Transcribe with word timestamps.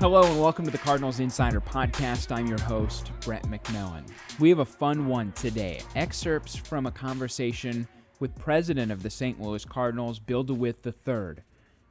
Hello 0.00 0.22
and 0.22 0.40
welcome 0.40 0.64
to 0.64 0.70
the 0.70 0.78
Cardinals 0.78 1.18
Insider 1.18 1.60
Podcast. 1.60 2.30
I'm 2.30 2.46
your 2.46 2.60
host, 2.60 3.10
Brett 3.22 3.42
McMillan. 3.48 4.04
We 4.38 4.48
have 4.48 4.60
a 4.60 4.64
fun 4.64 5.08
one 5.08 5.32
today. 5.32 5.82
Excerpts 5.96 6.54
from 6.54 6.86
a 6.86 6.92
conversation 6.92 7.88
with 8.20 8.32
President 8.36 8.92
of 8.92 9.02
the 9.02 9.10
St. 9.10 9.40
Louis 9.40 9.64
Cardinals, 9.64 10.20
Bill 10.20 10.44
DeWitt 10.44 10.86
III. 10.86 11.42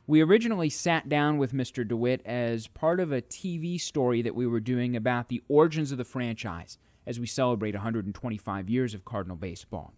We 0.08 0.22
originally 0.22 0.70
sat 0.70 1.10
down 1.10 1.38
with 1.38 1.52
Mr. 1.52 1.86
DeWitt 1.86 2.26
as 2.26 2.68
part 2.68 3.02
of 3.02 3.12
a 3.12 3.22
TV 3.22 3.78
story 3.78 4.22
that 4.22 4.36
we 4.36 4.48
were 4.48 4.62
doing 4.62 4.96
about 4.96 5.28
the 5.28 5.44
origins 5.50 5.92
of 5.92 5.98
the 5.98 6.06
franchise 6.06 6.78
as 7.06 7.20
we 7.20 7.28
celebrate 7.28 7.76
125 7.76 8.70
years 8.70 8.94
of 8.94 9.04
Cardinal 9.04 9.36
baseball. 9.36 9.94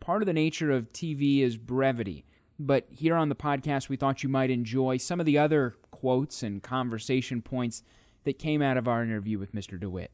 Part 0.00 0.22
of 0.22 0.26
the 0.26 0.32
nature 0.32 0.72
of 0.72 0.92
TV 0.92 1.38
is 1.38 1.56
brevity, 1.56 2.24
but 2.58 2.86
here 2.90 3.16
on 3.16 3.28
the 3.28 3.34
podcast, 3.34 3.88
we 3.88 3.96
thought 3.96 4.22
you 4.22 4.28
might 4.28 4.50
enjoy 4.50 4.96
some 4.96 5.20
of 5.20 5.26
the 5.26 5.38
other 5.38 5.74
quotes 5.90 6.42
and 6.42 6.62
conversation 6.62 7.42
points 7.42 7.82
that 8.24 8.38
came 8.38 8.62
out 8.62 8.76
of 8.76 8.88
our 8.88 9.02
interview 9.02 9.38
with 9.38 9.54
Mr. 9.54 9.78
DeWitt. 9.78 10.10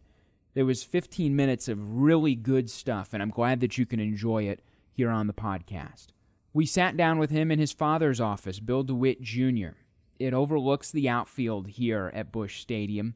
There 0.55 0.67
was 0.67 0.83
15 0.83 1.37
minutes 1.37 1.69
of 1.69 2.01
really 2.01 2.35
good 2.35 2.71
stuff, 2.71 3.13
and 3.13 3.23
I'm 3.23 3.31
glad 3.31 3.61
that 3.61 3.79
you 3.79 3.87
can 3.87 4.01
enjoy 4.01 4.45
it 4.45 4.63
here 4.91 5.11
on 5.11 5.27
the 5.27 5.33
podcast. 5.33 6.09
We 6.53 6.67
sat 6.67 6.97
down 6.97 7.19
with 7.19 7.31
him 7.31 7.51
in 7.51 7.59
his 7.59 7.73
father's 7.73 8.21
office, 8.21 8.59
Bill 8.59 8.83
DeWitt 8.83 9.21
Jr. 9.21 9.77
It 10.19 10.35
overlooks 10.35 10.91
the 10.91 11.09
outfield 11.09 11.69
here 11.69 12.11
at 12.15 12.33
Busch 12.33 12.61
Stadium. 12.61 13.15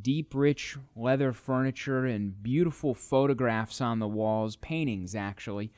Deep, 0.00 0.34
rich 0.34 0.76
leather 0.96 1.32
furniture 1.32 2.04
and 2.06 2.42
beautiful 2.42 2.94
photographs 2.94 3.80
on 3.80 3.98
the 3.98 4.08
walls, 4.08 4.56
paintings 4.56 5.14
actually, 5.14 5.70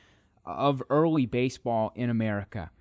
of 0.45 0.81
early 0.89 1.25
baseball 1.25 1.91
in 1.95 2.09
America 2.09 2.71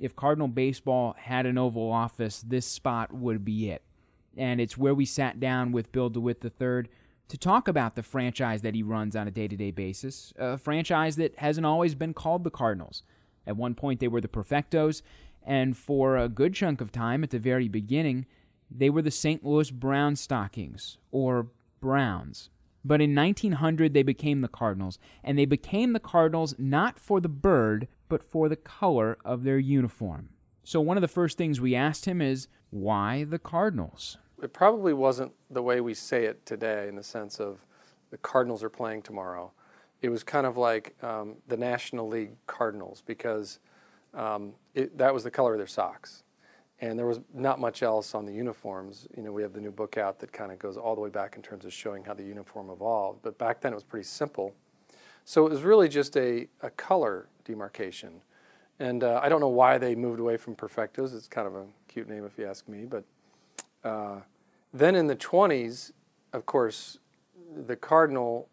if 0.00 0.16
Cardinal 0.16 0.48
baseball 0.48 1.14
had 1.18 1.46
an 1.46 1.58
Oval 1.58 1.90
Office, 1.90 2.42
this 2.46 2.66
spot 2.66 3.12
would 3.12 3.44
be 3.44 3.70
it. 3.70 3.82
And 4.36 4.60
it's 4.60 4.78
where 4.78 4.94
we 4.94 5.04
sat 5.04 5.40
down 5.40 5.72
with 5.72 5.92
Bill 5.92 6.08
DeWitt 6.08 6.44
III 6.44 6.84
to 7.28 7.38
talk 7.38 7.68
about 7.68 7.96
the 7.96 8.02
franchise 8.02 8.62
that 8.62 8.74
he 8.74 8.82
runs 8.82 9.16
on 9.16 9.28
a 9.28 9.30
day 9.30 9.48
to 9.48 9.56
day 9.56 9.70
basis, 9.70 10.32
a 10.36 10.58
franchise 10.58 11.16
that 11.16 11.38
hasn't 11.38 11.66
always 11.66 11.94
been 11.94 12.14
called 12.14 12.44
the 12.44 12.50
Cardinals. 12.50 13.02
At 13.46 13.56
one 13.56 13.74
point, 13.74 14.00
they 14.00 14.08
were 14.08 14.20
the 14.20 14.28
Perfectos, 14.28 15.02
and 15.42 15.76
for 15.76 16.16
a 16.16 16.28
good 16.28 16.54
chunk 16.54 16.80
of 16.80 16.92
time 16.92 17.24
at 17.24 17.30
the 17.30 17.38
very 17.38 17.68
beginning, 17.68 18.26
they 18.70 18.90
were 18.90 19.02
the 19.02 19.10
St. 19.10 19.44
Louis 19.44 19.70
Brown 19.70 20.16
Stockings, 20.16 20.98
or 21.10 21.48
Browns. 21.80 22.50
But 22.84 23.00
in 23.00 23.14
1900, 23.14 23.94
they 23.94 24.02
became 24.02 24.40
the 24.40 24.48
Cardinals, 24.48 24.98
and 25.22 25.38
they 25.38 25.44
became 25.44 25.92
the 25.92 26.00
Cardinals 26.00 26.54
not 26.58 26.98
for 26.98 27.20
the 27.20 27.28
bird, 27.28 27.88
but 28.12 28.22
for 28.22 28.50
the 28.50 28.56
color 28.56 29.16
of 29.24 29.42
their 29.42 29.56
uniform. 29.56 30.28
So, 30.64 30.82
one 30.82 30.98
of 30.98 31.00
the 31.00 31.08
first 31.08 31.38
things 31.38 31.62
we 31.62 31.74
asked 31.74 32.04
him 32.04 32.20
is, 32.20 32.46
why 32.68 33.24
the 33.24 33.38
Cardinals? 33.38 34.18
It 34.42 34.52
probably 34.52 34.92
wasn't 34.92 35.32
the 35.48 35.62
way 35.62 35.80
we 35.80 35.94
say 35.94 36.26
it 36.26 36.44
today 36.44 36.88
in 36.88 36.96
the 36.96 37.02
sense 37.02 37.40
of 37.40 37.64
the 38.10 38.18
Cardinals 38.18 38.62
are 38.62 38.68
playing 38.68 39.00
tomorrow. 39.00 39.50
It 40.02 40.10
was 40.10 40.22
kind 40.22 40.46
of 40.46 40.58
like 40.58 40.94
um, 41.02 41.36
the 41.48 41.56
National 41.56 42.06
League 42.06 42.32
Cardinals 42.46 43.02
because 43.06 43.60
um, 44.12 44.52
it, 44.74 44.98
that 44.98 45.14
was 45.14 45.24
the 45.24 45.30
color 45.30 45.54
of 45.54 45.58
their 45.58 45.66
socks. 45.66 46.22
And 46.80 46.98
there 46.98 47.06
was 47.06 47.20
not 47.32 47.60
much 47.60 47.82
else 47.82 48.14
on 48.14 48.26
the 48.26 48.34
uniforms. 48.34 49.08
You 49.16 49.22
know, 49.22 49.32
we 49.32 49.40
have 49.40 49.54
the 49.54 49.60
new 49.62 49.72
book 49.72 49.96
out 49.96 50.18
that 50.18 50.34
kind 50.34 50.52
of 50.52 50.58
goes 50.58 50.76
all 50.76 50.94
the 50.94 51.00
way 51.00 51.08
back 51.08 51.36
in 51.36 51.40
terms 51.40 51.64
of 51.64 51.72
showing 51.72 52.04
how 52.04 52.12
the 52.12 52.24
uniform 52.24 52.68
evolved. 52.68 53.20
But 53.22 53.38
back 53.38 53.62
then 53.62 53.72
it 53.72 53.76
was 53.76 53.84
pretty 53.84 54.04
simple. 54.04 54.54
So 55.24 55.46
it 55.46 55.50
was 55.50 55.62
really 55.62 55.88
just 55.88 56.16
a, 56.16 56.48
a 56.62 56.70
color 56.70 57.28
demarcation. 57.44 58.22
And 58.78 59.04
uh, 59.04 59.20
I 59.22 59.28
don't 59.28 59.40
know 59.40 59.48
why 59.48 59.78
they 59.78 59.94
moved 59.94 60.20
away 60.20 60.36
from 60.36 60.56
Perfectos. 60.56 61.14
It's 61.14 61.28
kind 61.28 61.46
of 61.46 61.54
a 61.54 61.64
cute 61.88 62.08
name 62.08 62.24
if 62.24 62.36
you 62.38 62.46
ask 62.46 62.68
me. 62.68 62.84
But 62.84 63.04
uh, 63.84 64.20
then 64.72 64.94
in 64.94 65.06
the 65.06 65.16
20s, 65.16 65.92
of 66.32 66.46
course, 66.46 66.98
the 67.66 67.76
cardinal 67.76 68.48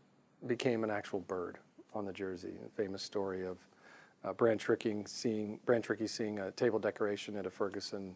became 0.46 0.84
an 0.84 0.92
actual 0.92 1.22
bird 1.22 1.58
on 1.94 2.06
the 2.06 2.14
jersey. 2.14 2.54
A 2.66 2.70
famous 2.70 3.02
story 3.02 3.46
of 3.46 3.58
uh, 4.24 4.34
Branch 4.34 4.68
Rickey 4.68 5.04
seeing 5.06 5.60
Branch 5.66 5.88
Rickey 5.90 6.08
seeing 6.08 6.40
a 6.40 6.52
table 6.52 6.80
decoration 6.80 7.36
at 7.38 7.46
a 7.46 7.50
Ferguson 7.50 8.16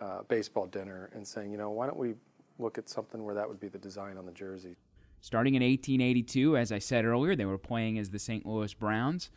uh, 0.00 0.22
baseball 0.28 0.66
dinner 0.66 1.10
and 1.14 1.26
saying, 1.26 1.52
you 1.52 1.58
know, 1.58 1.70
why 1.70 1.86
don't 1.86 1.98
we 1.98 2.14
look 2.58 2.78
at 2.78 2.88
something 2.88 3.24
where 3.24 3.34
that 3.34 3.48
would 3.48 3.60
be 3.60 3.68
the 3.68 3.78
design 3.78 4.16
on 4.16 4.26
the 4.26 4.32
jersey. 4.32 4.76
Starting 5.24 5.54
in 5.54 5.62
1882, 5.62 6.54
as 6.54 6.70
I 6.70 6.78
said 6.78 7.06
earlier, 7.06 7.34
they 7.34 7.46
were 7.46 7.56
playing 7.56 7.98
as 7.98 8.10
the 8.10 8.18
St. 8.18 8.44
Louis 8.44 8.74
Browns. 8.74 9.30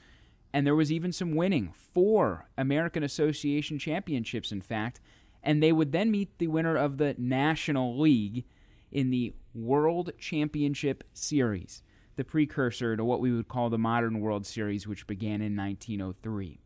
And 0.51 0.67
there 0.67 0.75
was 0.75 0.91
even 0.91 1.13
some 1.13 1.33
winning, 1.33 1.71
four 1.93 2.49
American 2.57 3.03
Association 3.03 3.79
championships, 3.79 4.51
in 4.51 4.59
fact. 4.59 4.99
And 5.41 5.63
they 5.63 5.71
would 5.71 5.93
then 5.93 6.11
meet 6.11 6.39
the 6.39 6.47
winner 6.47 6.75
of 6.75 6.97
the 6.97 7.15
National 7.17 7.97
League 7.97 8.43
in 8.91 9.11
the 9.11 9.33
World 9.55 10.11
Championship 10.19 11.05
Series, 11.13 11.83
the 12.17 12.25
precursor 12.25 12.97
to 12.97 13.05
what 13.05 13.21
we 13.21 13.31
would 13.31 13.47
call 13.47 13.69
the 13.69 13.77
modern 13.77 14.19
World 14.19 14.45
Series, 14.45 14.89
which 14.89 15.07
began 15.07 15.41
in 15.41 15.55
1903. 15.55 16.59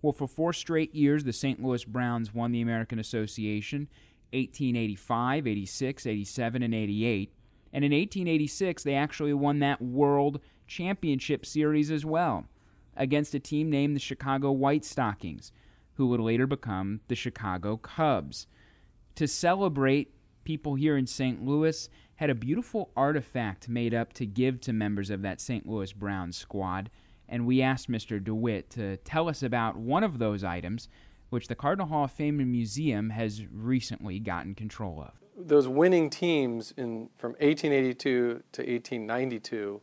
Well, 0.00 0.14
for 0.14 0.26
four 0.26 0.54
straight 0.54 0.94
years, 0.94 1.24
the 1.24 1.34
St. 1.34 1.62
Louis 1.62 1.84
Browns 1.84 2.32
won 2.32 2.52
the 2.52 2.62
American 2.62 2.98
Association 2.98 3.80
1885, 4.32 5.46
86, 5.46 6.06
87, 6.06 6.62
and 6.62 6.74
88. 6.74 7.34
And 7.72 7.84
in 7.84 7.92
1886, 7.92 8.82
they 8.82 8.94
actually 8.94 9.32
won 9.32 9.60
that 9.60 9.80
World 9.80 10.40
Championship 10.66 11.46
Series 11.46 11.90
as 11.90 12.04
well 12.04 12.46
against 12.96 13.34
a 13.34 13.40
team 13.40 13.70
named 13.70 13.96
the 13.96 14.00
Chicago 14.00 14.52
White 14.52 14.84
Stockings, 14.84 15.52
who 15.94 16.06
would 16.08 16.20
later 16.20 16.46
become 16.46 17.00
the 17.08 17.14
Chicago 17.14 17.76
Cubs. 17.76 18.46
To 19.16 19.26
celebrate, 19.26 20.14
people 20.44 20.74
here 20.74 20.96
in 20.96 21.06
St. 21.06 21.44
Louis 21.44 21.88
had 22.16 22.30
a 22.30 22.34
beautiful 22.34 22.90
artifact 22.96 23.68
made 23.68 23.94
up 23.94 24.12
to 24.14 24.26
give 24.26 24.60
to 24.60 24.72
members 24.72 25.10
of 25.10 25.22
that 25.22 25.40
St. 25.40 25.66
Louis 25.66 25.92
Browns 25.92 26.36
squad, 26.36 26.90
and 27.28 27.46
we 27.46 27.62
asked 27.62 27.90
Mr. 27.90 28.22
DeWitt 28.22 28.70
to 28.70 28.98
tell 28.98 29.28
us 29.28 29.42
about 29.42 29.76
one 29.76 30.04
of 30.04 30.18
those 30.18 30.44
items, 30.44 30.88
which 31.30 31.48
the 31.48 31.54
Cardinal 31.54 31.86
Hall 31.86 32.04
of 32.04 32.12
Fame 32.12 32.40
and 32.40 32.52
Museum 32.52 33.10
has 33.10 33.46
recently 33.50 34.18
gotten 34.18 34.54
control 34.54 35.00
of. 35.00 35.21
Those 35.36 35.66
winning 35.66 36.10
teams 36.10 36.74
in 36.76 37.08
from 37.16 37.32
1882 37.32 38.42
to 38.52 38.62
1892 38.62 39.80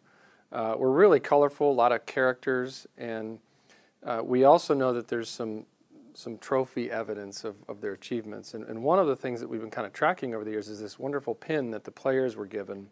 uh, 0.52 0.76
were 0.78 0.92
really 0.92 1.20
colorful, 1.20 1.72
a 1.72 1.74
lot 1.74 1.92
of 1.92 2.06
characters, 2.06 2.88
and 2.98 3.40
uh, 4.04 4.22
we 4.24 4.44
also 4.44 4.74
know 4.74 4.94
that 4.94 5.08
there's 5.08 5.30
some 5.30 5.66
some 6.14 6.38
trophy 6.38 6.92
evidence 6.92 7.46
of, 7.46 7.56
of 7.70 7.80
their 7.80 7.94
achievements. 7.94 8.54
And, 8.54 8.66
and 8.66 8.84
one 8.84 9.00
of 9.00 9.08
the 9.08 9.16
things 9.16 9.40
that 9.40 9.48
we've 9.48 9.62
been 9.62 9.70
kind 9.70 9.88
of 9.88 9.94
tracking 9.94 10.36
over 10.36 10.44
the 10.44 10.52
years 10.52 10.68
is 10.68 10.82
this 10.82 11.00
wonderful 11.00 11.34
pin 11.34 11.72
that 11.72 11.86
the 11.86 11.92
players 11.92 12.36
were 12.36 12.46
given. 12.46 12.88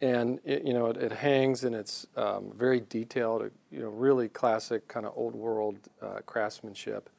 And 0.00 0.38
it, 0.44 0.64
you 0.64 0.72
know 0.72 0.86
it, 0.86 0.96
it 0.96 1.12
hangs 1.12 1.64
and 1.64 1.74
it's 1.74 2.06
um, 2.16 2.52
very 2.56 2.80
detailed, 2.88 3.50
you 3.70 3.80
know, 3.80 3.88
really 3.88 4.28
classic 4.28 4.86
kind 4.88 5.04
of 5.04 5.12
old 5.16 5.34
world 5.34 5.76
uh, 6.00 6.20
craftsmanship. 6.24 7.10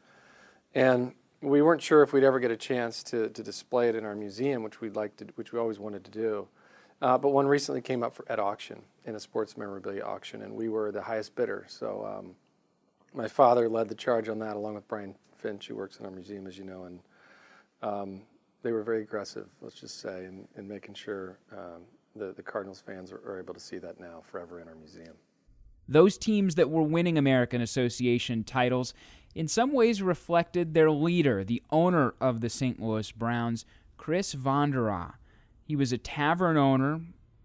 And 0.74 1.14
we 1.42 1.62
weren't 1.62 1.82
sure 1.82 2.04
if 2.04 2.14
we'd 2.14 2.24
ever 2.24 2.40
get 2.40 2.52
a 2.52 2.58
chance 2.58 3.02
to, 3.04 3.30
to 3.30 3.44
display 3.44 3.90
it 3.90 3.96
in 3.96 4.06
our 4.06 4.16
museum, 4.16 4.64
which 4.64 4.80
we'd 4.80 4.96
like 4.96 5.18
to, 5.18 5.26
which 5.36 5.52
we 5.52 5.60
always 5.60 5.80
wanted 5.80 6.04
to 6.04 6.12
do. 6.12 6.48
Uh, 7.02 7.18
but 7.18 7.30
one 7.30 7.48
recently 7.48 7.82
came 7.82 8.04
up 8.04 8.14
for, 8.14 8.24
at 8.32 8.40
auction 8.40 8.84
in 9.06 9.16
a 9.16 9.20
sports 9.20 9.58
memorabilia 9.58 10.04
auction, 10.04 10.44
and 10.44 10.54
we 10.54 10.70
were 10.70 10.92
the 10.92 11.02
highest 11.02 11.36
bidder. 11.36 11.66
So 11.68 12.06
um, 12.06 12.36
my 13.14 13.28
father 13.28 13.68
led 13.68 13.90
the 13.90 13.96
charge 13.96 14.30
on 14.30 14.38
that, 14.40 14.56
along 14.56 14.76
with 14.76 14.88
Brian 14.88 15.16
Finch, 15.36 15.68
who 15.68 15.76
works 15.76 15.98
in 16.00 16.06
our 16.06 16.12
museum, 16.12 16.46
as 16.46 16.60
you 16.60 16.64
know, 16.64 16.84
and 16.84 17.00
um, 17.82 18.22
they 18.62 18.72
were 18.72 18.84
very 18.84 19.02
aggressive, 19.02 19.48
let's 19.62 19.80
just 19.80 20.00
say, 20.00 20.26
in, 20.26 20.48
in 20.56 20.68
making 20.68 20.94
sure 20.94 21.40
um, 21.52 21.82
the, 22.16 22.34
the 22.34 22.44
Cardinals 22.44 22.80
fans 22.80 23.12
are, 23.12 23.22
are 23.26 23.40
able 23.40 23.56
to 23.56 23.60
see 23.60 23.80
that 23.80 24.00
now 24.00 24.22
forever 24.24 24.62
in 24.62 24.68
our 24.68 24.76
museum. 24.76 25.16
Those 25.88 26.20
teams 26.20 26.56
that 26.56 26.70
were 26.70 26.84
winning 26.84 27.18
American 27.18 27.62
Association 27.62 28.44
titles 28.44 28.94
in 29.34 29.48
some 29.48 29.72
ways 29.72 30.02
reflected 30.02 30.74
their 30.74 30.92
leader, 30.92 31.44
the 31.44 31.64
owner 31.72 32.14
of 32.20 32.42
the 32.42 32.50
St. 32.50 32.82
Louis 32.82 33.12
Browns, 33.12 33.66
Chris 33.98 34.34
Von 34.34 34.72
der 34.72 34.90
Ahe. 34.90 35.14
He 35.64 35.76
was 35.76 35.94
a 35.94 35.98
tavern 35.98 36.58
owner. 36.58 37.02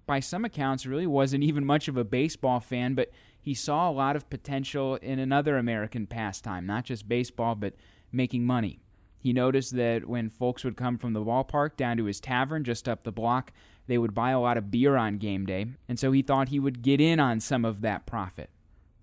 By 0.06 0.20
some 0.20 0.44
accounts, 0.44 0.86
really 0.86 1.06
wasn't 1.06 1.44
even 1.44 1.64
much 1.64 1.88
of 1.88 1.96
a 1.96 2.04
baseball 2.04 2.60
fan, 2.60 2.94
but 2.94 3.10
he 3.40 3.54
saw 3.54 3.88
a 3.88 3.92
lot 3.92 4.16
of 4.16 4.30
potential 4.30 4.96
in 4.96 5.18
another 5.18 5.56
American 5.56 6.06
pastime, 6.06 6.66
not 6.66 6.84
just 6.84 7.08
baseball, 7.08 7.54
but 7.54 7.74
making 8.10 8.44
money. 8.44 8.80
He 9.18 9.32
noticed 9.32 9.74
that 9.76 10.06
when 10.06 10.30
folks 10.30 10.64
would 10.64 10.76
come 10.76 10.98
from 10.98 11.12
the 11.12 11.24
ballpark 11.24 11.76
down 11.76 11.96
to 11.96 12.04
his 12.04 12.20
tavern 12.20 12.64
just 12.64 12.88
up 12.88 13.02
the 13.02 13.12
block, 13.12 13.52
they 13.86 13.98
would 13.98 14.14
buy 14.14 14.30
a 14.30 14.40
lot 14.40 14.56
of 14.56 14.70
beer 14.70 14.96
on 14.96 15.18
game 15.18 15.46
day, 15.46 15.66
and 15.88 15.98
so 15.98 16.12
he 16.12 16.22
thought 16.22 16.48
he 16.48 16.60
would 16.60 16.82
get 16.82 17.00
in 17.00 17.20
on 17.20 17.40
some 17.40 17.64
of 17.64 17.80
that 17.80 18.06
profit. 18.06 18.50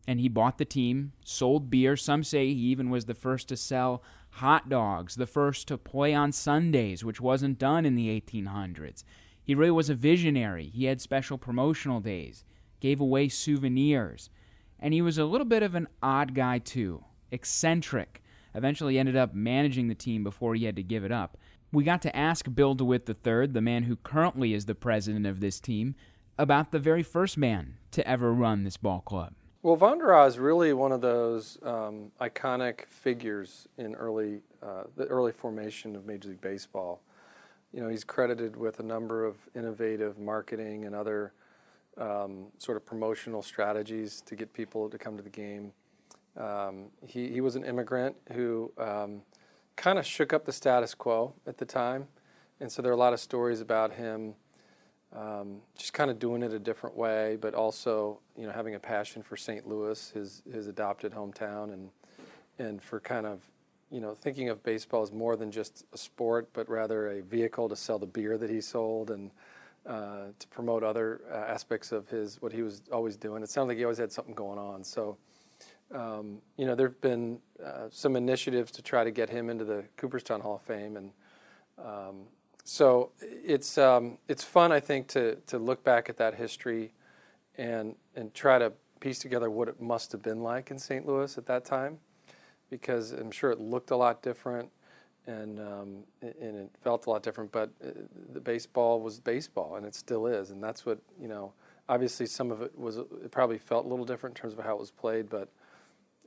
And 0.07 0.19
he 0.19 0.27
bought 0.27 0.57
the 0.57 0.65
team, 0.65 1.13
sold 1.23 1.69
beer. 1.69 1.95
Some 1.95 2.23
say 2.23 2.47
he 2.47 2.59
even 2.61 2.89
was 2.89 3.05
the 3.05 3.13
first 3.13 3.47
to 3.49 3.57
sell 3.57 4.03
hot 4.31 4.67
dogs, 4.67 5.15
the 5.15 5.27
first 5.27 5.67
to 5.69 5.77
play 5.77 6.13
on 6.13 6.31
Sundays, 6.31 7.03
which 7.03 7.21
wasn't 7.21 7.59
done 7.59 7.85
in 7.85 7.95
the 7.95 8.09
1800s. 8.19 9.03
He 9.43 9.55
really 9.55 9.71
was 9.71 9.89
a 9.89 9.95
visionary. 9.95 10.67
He 10.73 10.85
had 10.85 10.99
special 10.99 11.37
promotional 11.37 11.99
days, 11.99 12.43
gave 12.79 12.99
away 12.99 13.29
souvenirs, 13.29 14.29
and 14.79 14.93
he 14.93 15.01
was 15.01 15.17
a 15.17 15.25
little 15.25 15.45
bit 15.45 15.63
of 15.63 15.75
an 15.75 15.87
odd 16.01 16.33
guy, 16.33 16.57
too, 16.57 17.05
eccentric 17.31 18.21
eventually 18.55 18.97
ended 18.97 19.15
up 19.15 19.33
managing 19.33 19.87
the 19.87 19.95
team 19.95 20.23
before 20.23 20.55
he 20.55 20.65
had 20.65 20.75
to 20.75 20.83
give 20.83 21.03
it 21.03 21.11
up. 21.11 21.37
We 21.71 21.83
got 21.83 22.01
to 22.03 22.15
ask 22.15 22.53
Bill 22.53 22.75
DeWitt 22.75 23.09
III, 23.09 23.47
the 23.47 23.61
man 23.61 23.83
who 23.83 23.95
currently 23.95 24.53
is 24.53 24.65
the 24.65 24.75
president 24.75 25.25
of 25.25 25.39
this 25.39 25.59
team, 25.59 25.95
about 26.37 26.71
the 26.71 26.79
very 26.79 27.03
first 27.03 27.37
man 27.37 27.77
to 27.91 28.07
ever 28.07 28.33
run 28.33 28.63
this 28.63 28.77
ball 28.77 29.01
club. 29.01 29.33
Well, 29.63 29.77
Von 29.77 29.99
der 29.99 30.11
Ahe 30.11 30.27
is 30.27 30.37
really 30.39 30.73
one 30.73 30.91
of 30.91 30.99
those 30.99 31.57
um, 31.63 32.11
iconic 32.19 32.85
figures 32.87 33.69
in 33.77 33.95
early 33.95 34.41
uh, 34.61 34.83
the 34.97 35.05
early 35.05 35.31
formation 35.31 35.95
of 35.95 36.05
Major 36.05 36.27
League 36.27 36.41
Baseball. 36.41 37.01
You 37.71 37.81
know, 37.81 37.87
he's 37.87 38.03
credited 38.03 38.57
with 38.57 38.81
a 38.81 38.83
number 38.83 39.23
of 39.23 39.37
innovative 39.55 40.19
marketing 40.19 40.83
and 40.83 40.93
other 40.93 41.31
um, 41.97 42.47
sort 42.57 42.75
of 42.75 42.85
promotional 42.85 43.41
strategies 43.41 44.19
to 44.25 44.35
get 44.35 44.51
people 44.51 44.89
to 44.89 44.97
come 44.97 45.15
to 45.15 45.23
the 45.23 45.29
game. 45.29 45.71
Um, 46.35 46.87
he, 47.07 47.29
he 47.29 47.39
was 47.39 47.55
an 47.55 47.63
immigrant 47.63 48.17
who 48.33 48.69
um, 48.77 49.21
kind 49.77 49.97
of 49.97 50.05
shook 50.05 50.33
up 50.33 50.43
the 50.43 50.51
status 50.51 50.93
quo 50.93 51.35
at 51.47 51.57
the 51.57 51.65
time. 51.65 52.09
And 52.59 52.69
so 52.69 52.81
there 52.81 52.91
are 52.91 52.95
a 52.95 52.99
lot 52.99 53.13
of 53.13 53.21
stories 53.21 53.61
about 53.61 53.93
him 53.93 54.35
um, 55.15 55.57
just 55.77 55.93
kind 55.93 56.09
of 56.09 56.19
doing 56.19 56.41
it 56.41 56.53
a 56.53 56.59
different 56.59 56.95
way, 56.95 57.37
but 57.39 57.53
also, 57.53 58.19
you 58.35 58.45
know, 58.45 58.51
having 58.51 58.75
a 58.75 58.79
passion 58.79 59.21
for 59.21 59.37
St. 59.37 59.67
Louis, 59.67 60.09
his, 60.11 60.41
his 60.51 60.67
adopted 60.67 61.13
hometown, 61.13 61.73
and, 61.73 61.89
and 62.57 62.81
for 62.81 62.99
kind 62.99 63.25
of, 63.25 63.41
you 63.91 63.99
know, 63.99 64.15
thinking 64.15 64.49
of 64.49 64.63
baseball 64.63 65.03
as 65.03 65.11
more 65.11 65.35
than 65.35 65.51
just 65.51 65.85
a 65.93 65.97
sport, 65.97 66.49
but 66.53 66.67
rather 66.67 67.09
a 67.09 67.21
vehicle 67.21 67.69
to 67.69 67.75
sell 67.75 67.99
the 67.99 68.07
beer 68.07 68.37
that 68.37 68.49
he 68.49 68.59
sold 68.59 69.11
and 69.11 69.29
uh, 69.85 70.27
to 70.39 70.47
promote 70.47 70.83
other 70.83 71.21
uh, 71.31 71.35
aspects 71.35 71.91
of 71.91 72.07
his, 72.07 72.41
what 72.41 72.51
he 72.51 72.63
was 72.63 72.81
always 72.91 73.15
doing. 73.15 73.43
It 73.43 73.49
sounded 73.49 73.69
like 73.69 73.77
he 73.77 73.83
always 73.83 73.97
had 73.99 74.11
something 74.11 74.33
going 74.33 74.57
on. 74.57 74.83
So, 74.83 75.17
um, 75.93 76.39
you 76.57 76.65
know, 76.65 76.73
there 76.73 76.87
have 76.87 77.01
been 77.01 77.39
uh, 77.63 77.87
some 77.91 78.15
initiatives 78.15 78.71
to 78.71 78.81
try 78.81 79.03
to 79.03 79.11
get 79.11 79.29
him 79.29 79.49
into 79.49 79.65
the 79.65 79.83
Cooperstown 79.97 80.41
Hall 80.41 80.55
of 80.55 80.61
Fame, 80.61 80.97
and 80.97 81.11
um, 81.77 82.21
so 82.63 83.11
it's 83.19 83.77
um, 83.77 84.17
it's 84.27 84.43
fun, 84.43 84.71
I 84.71 84.79
think, 84.79 85.07
to 85.09 85.35
to 85.47 85.57
look 85.57 85.83
back 85.83 86.09
at 86.09 86.17
that 86.17 86.35
history 86.35 86.93
and 87.57 87.95
and 88.15 88.33
try 88.33 88.59
to 88.59 88.73
piece 88.99 89.19
together 89.19 89.49
what 89.49 89.67
it 89.67 89.81
must 89.81 90.11
have 90.13 90.21
been 90.21 90.41
like 90.41 90.71
in 90.71 90.79
St. 90.79 91.05
Louis 91.05 91.37
at 91.37 91.45
that 91.47 91.65
time, 91.65 91.99
because 92.69 93.11
I'm 93.11 93.31
sure 93.31 93.51
it 93.51 93.59
looked 93.59 93.91
a 93.91 93.97
lot 93.97 94.21
different 94.21 94.69
and 95.27 95.59
um, 95.59 96.03
and 96.21 96.57
it 96.57 96.69
felt 96.81 97.05
a 97.05 97.09
lot 97.09 97.23
different. 97.23 97.51
But 97.51 97.71
uh, 97.83 97.89
the 98.33 98.39
baseball 98.39 99.01
was 99.01 99.19
baseball, 99.19 99.75
and 99.75 99.85
it 99.85 99.95
still 99.95 100.27
is, 100.27 100.51
and 100.51 100.63
that's 100.63 100.85
what 100.85 100.99
you 101.19 101.27
know. 101.27 101.53
Obviously, 101.89 102.25
some 102.25 102.49
of 102.49 102.61
it 102.61 102.77
was 102.77 102.97
it 102.97 103.31
probably 103.31 103.57
felt 103.57 103.85
a 103.85 103.89
little 103.89 104.05
different 104.05 104.37
in 104.37 104.41
terms 104.41 104.53
of 104.53 104.63
how 104.63 104.73
it 104.73 104.79
was 104.79 104.91
played, 104.91 105.29
but 105.29 105.49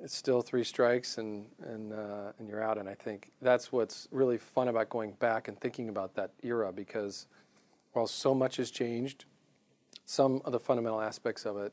it's 0.03 0.15
still 0.15 0.43
three 0.43 0.65
strikes 0.65 1.19
and 1.19 1.47
and 1.63 1.93
uh, 1.93 2.33
and 2.39 2.49
you're 2.49 2.63
out. 2.63 2.79
And 2.79 2.89
I 2.89 2.95
think 2.95 3.31
that's 3.41 3.73
what's 3.73 4.09
really 4.11 4.39
fun 4.39 4.69
about 4.69 4.91
going 4.91 5.13
back 5.13 5.49
and 5.49 5.61
thinking 5.61 5.89
about 5.89 6.15
that 6.15 6.33
era 6.43 6.73
because 6.73 7.27
while 7.93 8.07
so 8.07 8.35
much 8.35 8.57
has 8.57 8.71
changed, 8.71 9.25
some 10.05 10.43
of 10.45 10.53
the 10.53 10.61
fundamental 10.61 11.01
aspects 11.01 11.47
of 11.47 11.57
it 11.57 11.73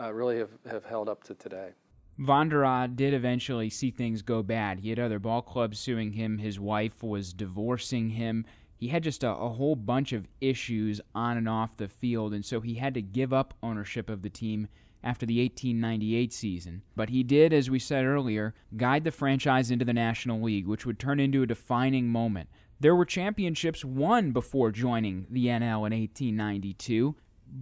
uh, 0.00 0.12
really 0.12 0.38
have, 0.38 0.50
have 0.70 0.84
held 0.84 1.08
up 1.08 1.22
to 1.24 1.34
today. 1.34 1.70
Von 2.18 2.48
did 2.96 3.14
eventually 3.14 3.70
see 3.70 3.90
things 3.90 4.20
go 4.20 4.42
bad. 4.42 4.80
He 4.80 4.90
had 4.90 4.98
other 4.98 5.18
ball 5.18 5.40
clubs 5.40 5.78
suing 5.78 6.12
him. 6.12 6.38
His 6.38 6.60
wife 6.60 7.02
was 7.02 7.32
divorcing 7.32 8.10
him. 8.10 8.44
He 8.76 8.88
had 8.88 9.02
just 9.02 9.24
a, 9.24 9.30
a 9.30 9.48
whole 9.50 9.76
bunch 9.76 10.12
of 10.12 10.26
issues 10.40 11.00
on 11.14 11.36
and 11.36 11.48
off 11.48 11.76
the 11.76 11.88
field, 11.88 12.34
and 12.34 12.44
so 12.44 12.60
he 12.60 12.74
had 12.74 12.94
to 12.94 13.02
give 13.02 13.32
up 13.32 13.54
ownership 13.62 14.10
of 14.10 14.22
the 14.22 14.30
team 14.30 14.68
after 15.02 15.24
the 15.24 15.42
1898 15.42 16.32
season, 16.32 16.82
but 16.94 17.08
he 17.08 17.22
did, 17.22 17.52
as 17.52 17.70
we 17.70 17.78
said 17.78 18.04
earlier, 18.04 18.54
guide 18.76 19.04
the 19.04 19.10
franchise 19.10 19.70
into 19.70 19.84
the 19.84 19.92
National 19.92 20.40
League, 20.40 20.66
which 20.66 20.84
would 20.84 20.98
turn 20.98 21.18
into 21.20 21.42
a 21.42 21.46
defining 21.46 22.08
moment. 22.08 22.48
There 22.78 22.94
were 22.94 23.04
championships 23.04 23.84
won 23.84 24.32
before 24.32 24.70
joining 24.70 25.26
the 25.30 25.46
NL 25.46 25.86
in 25.86 25.92
1892, 25.92 27.14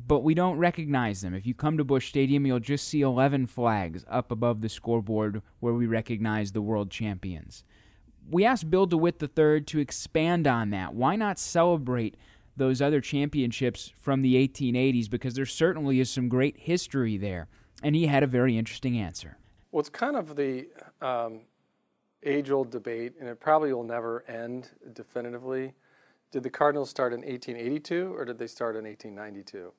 but 0.06 0.22
we 0.22 0.34
don't 0.34 0.58
recognize 0.58 1.20
them. 1.20 1.34
If 1.34 1.46
you 1.46 1.54
come 1.54 1.76
to 1.78 1.84
Busch 1.84 2.08
Stadium, 2.08 2.46
you'll 2.46 2.60
just 2.60 2.86
see 2.86 3.00
11 3.00 3.46
flags 3.46 4.04
up 4.08 4.30
above 4.30 4.60
the 4.60 4.68
scoreboard 4.68 5.42
where 5.60 5.74
we 5.74 5.86
recognize 5.86 6.52
the 6.52 6.62
world 6.62 6.90
champions. 6.90 7.64
We 8.30 8.44
asked 8.44 8.70
Bill 8.70 8.86
DeWitt 8.86 9.22
III 9.22 9.62
to 9.62 9.78
expand 9.78 10.46
on 10.46 10.70
that. 10.70 10.94
Why 10.94 11.16
not 11.16 11.38
celebrate 11.38 12.16
those 12.58 12.82
other 12.82 13.00
championships 13.00 13.92
from 14.00 14.22
the 14.22 14.34
1880s 14.34 15.08
because 15.08 15.34
there 15.34 15.46
certainly 15.46 16.00
is 16.00 16.10
some 16.10 16.28
great 16.28 16.58
history 16.58 17.16
there. 17.16 17.48
And 17.82 17.94
he 17.94 18.06
had 18.06 18.22
a 18.22 18.26
very 18.26 18.58
interesting 18.58 18.98
answer. 18.98 19.38
Well, 19.70 19.80
it's 19.80 19.88
kind 19.88 20.16
of 20.16 20.36
the 20.36 20.68
um, 21.00 21.42
age 22.22 22.50
old 22.50 22.70
debate, 22.70 23.14
and 23.20 23.28
it 23.28 23.40
probably 23.40 23.72
will 23.72 23.84
never 23.84 24.24
end 24.28 24.70
definitively. 24.92 25.74
Did 26.30 26.42
the 26.42 26.50
Cardinals 26.50 26.90
start 26.90 27.12
in 27.12 27.20
1882 27.20 28.14
or 28.14 28.24
did 28.24 28.38
they 28.38 28.46
start 28.46 28.76
in 28.76 28.84
1892? 28.84 29.72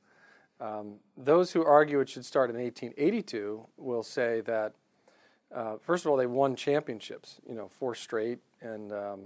Um, 0.62 0.96
those 1.16 1.52
who 1.52 1.64
argue 1.64 2.00
it 2.00 2.10
should 2.10 2.26
start 2.26 2.50
in 2.50 2.58
1882 2.58 3.68
will 3.78 4.04
say 4.04 4.42
that, 4.42 4.74
uh, 5.54 5.76
first 5.80 6.06
of 6.06 6.12
all, 6.12 6.18
they 6.18 6.28
won 6.28 6.56
championships, 6.56 7.40
you 7.48 7.56
know, 7.56 7.68
four 7.68 7.96
straight, 7.96 8.40
and 8.62 8.92
um, 8.92 9.20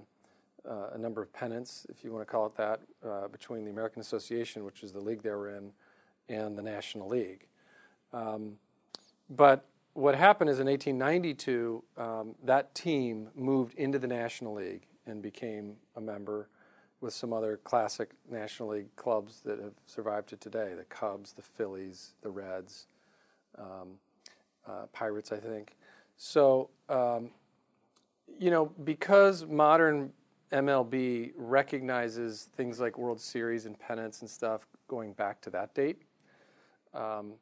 uh, 0.70 0.90
a 0.94 0.98
number 0.98 1.22
of 1.22 1.32
pennants, 1.34 1.86
if 1.90 2.04
you 2.04 2.12
want 2.12 2.26
to 2.26 2.32
call 2.32 2.46
it 2.46 2.56
that, 2.56 2.82
uh, 3.06 3.28
between 3.28 3.66
the 3.66 3.72
American 3.72 4.02
Association, 4.02 4.64
which 4.64 4.84
is 4.84 4.92
the 4.92 5.00
league 5.00 5.22
they 5.22 5.32
were 5.32 5.50
in, 5.50 5.72
and 6.30 6.58
the 6.58 6.62
National 6.62 7.08
League. 7.08 7.48
Um, 8.14 8.54
but 9.30 9.66
what 9.94 10.16
happened 10.16 10.50
is 10.50 10.60
in 10.60 10.68
1892, 10.68 11.84
um, 11.98 12.36
that 12.44 12.74
team 12.74 13.30
moved 13.36 13.74
into 13.76 14.00
the 14.00 14.08
National 14.08 14.54
League 14.54 14.88
and 15.06 15.22
became 15.22 15.76
a 15.96 16.02
member 16.02 16.50
with 17.02 17.14
some 17.14 17.34
other 17.34 17.60
classic 17.64 18.12
National 18.32 18.70
League 18.70 18.96
clubs 18.96 19.42
that 19.42 19.60
have 19.60 19.74
survived 19.86 20.30
to 20.30 20.38
today 20.38 20.74
the 20.76 20.86
Cubs, 20.86 21.34
the 21.34 21.42
Phillies, 21.42 22.14
the 22.22 22.30
Reds, 22.30 22.88
um, 23.58 24.00
uh, 24.66 24.86
Pirates, 24.94 25.32
I 25.32 25.38
think. 25.38 25.76
So, 26.16 26.70
um, 26.88 27.32
you 28.40 28.50
know, 28.50 28.68
because 28.84 29.46
modern 29.46 30.14
MLB 30.54 31.32
recognizes 31.36 32.50
things 32.56 32.80
like 32.80 32.98
World 32.98 33.20
Series 33.20 33.66
and 33.66 33.78
pennants 33.78 34.22
and 34.22 34.30
stuff 34.30 34.68
going 34.88 35.14
back 35.14 35.42
to 35.42 35.50
that 35.50 35.74
date. 35.74 36.04
Um, 36.94 37.34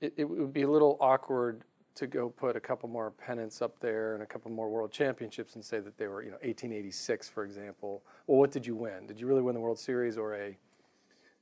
it, 0.00 0.14
it, 0.16 0.24
would 0.24 0.52
be 0.52 0.62
a 0.62 0.68
little 0.68 0.96
awkward 1.00 1.62
to 1.96 2.06
go 2.06 2.30
put 2.30 2.56
a 2.56 2.60
couple 2.60 2.88
more 2.88 3.10
pennants 3.10 3.60
up 3.60 3.78
there 3.80 4.14
and 4.14 4.22
a 4.22 4.26
couple 4.26 4.50
more 4.50 4.70
World 4.70 4.90
Championships 4.90 5.54
and 5.54 5.64
say 5.64 5.80
that 5.80 5.98
they 5.98 6.06
were, 6.06 6.22
you 6.22 6.30
know, 6.30 6.36
1886, 6.36 7.28
for 7.28 7.44
example. 7.44 8.02
Well, 8.26 8.38
what 8.38 8.50
did 8.50 8.66
you 8.66 8.74
win? 8.74 9.06
Did 9.06 9.20
you 9.20 9.26
really 9.26 9.42
win 9.42 9.54
the 9.54 9.60
World 9.60 9.78
Series 9.78 10.16
or 10.16 10.34
a, 10.34 10.56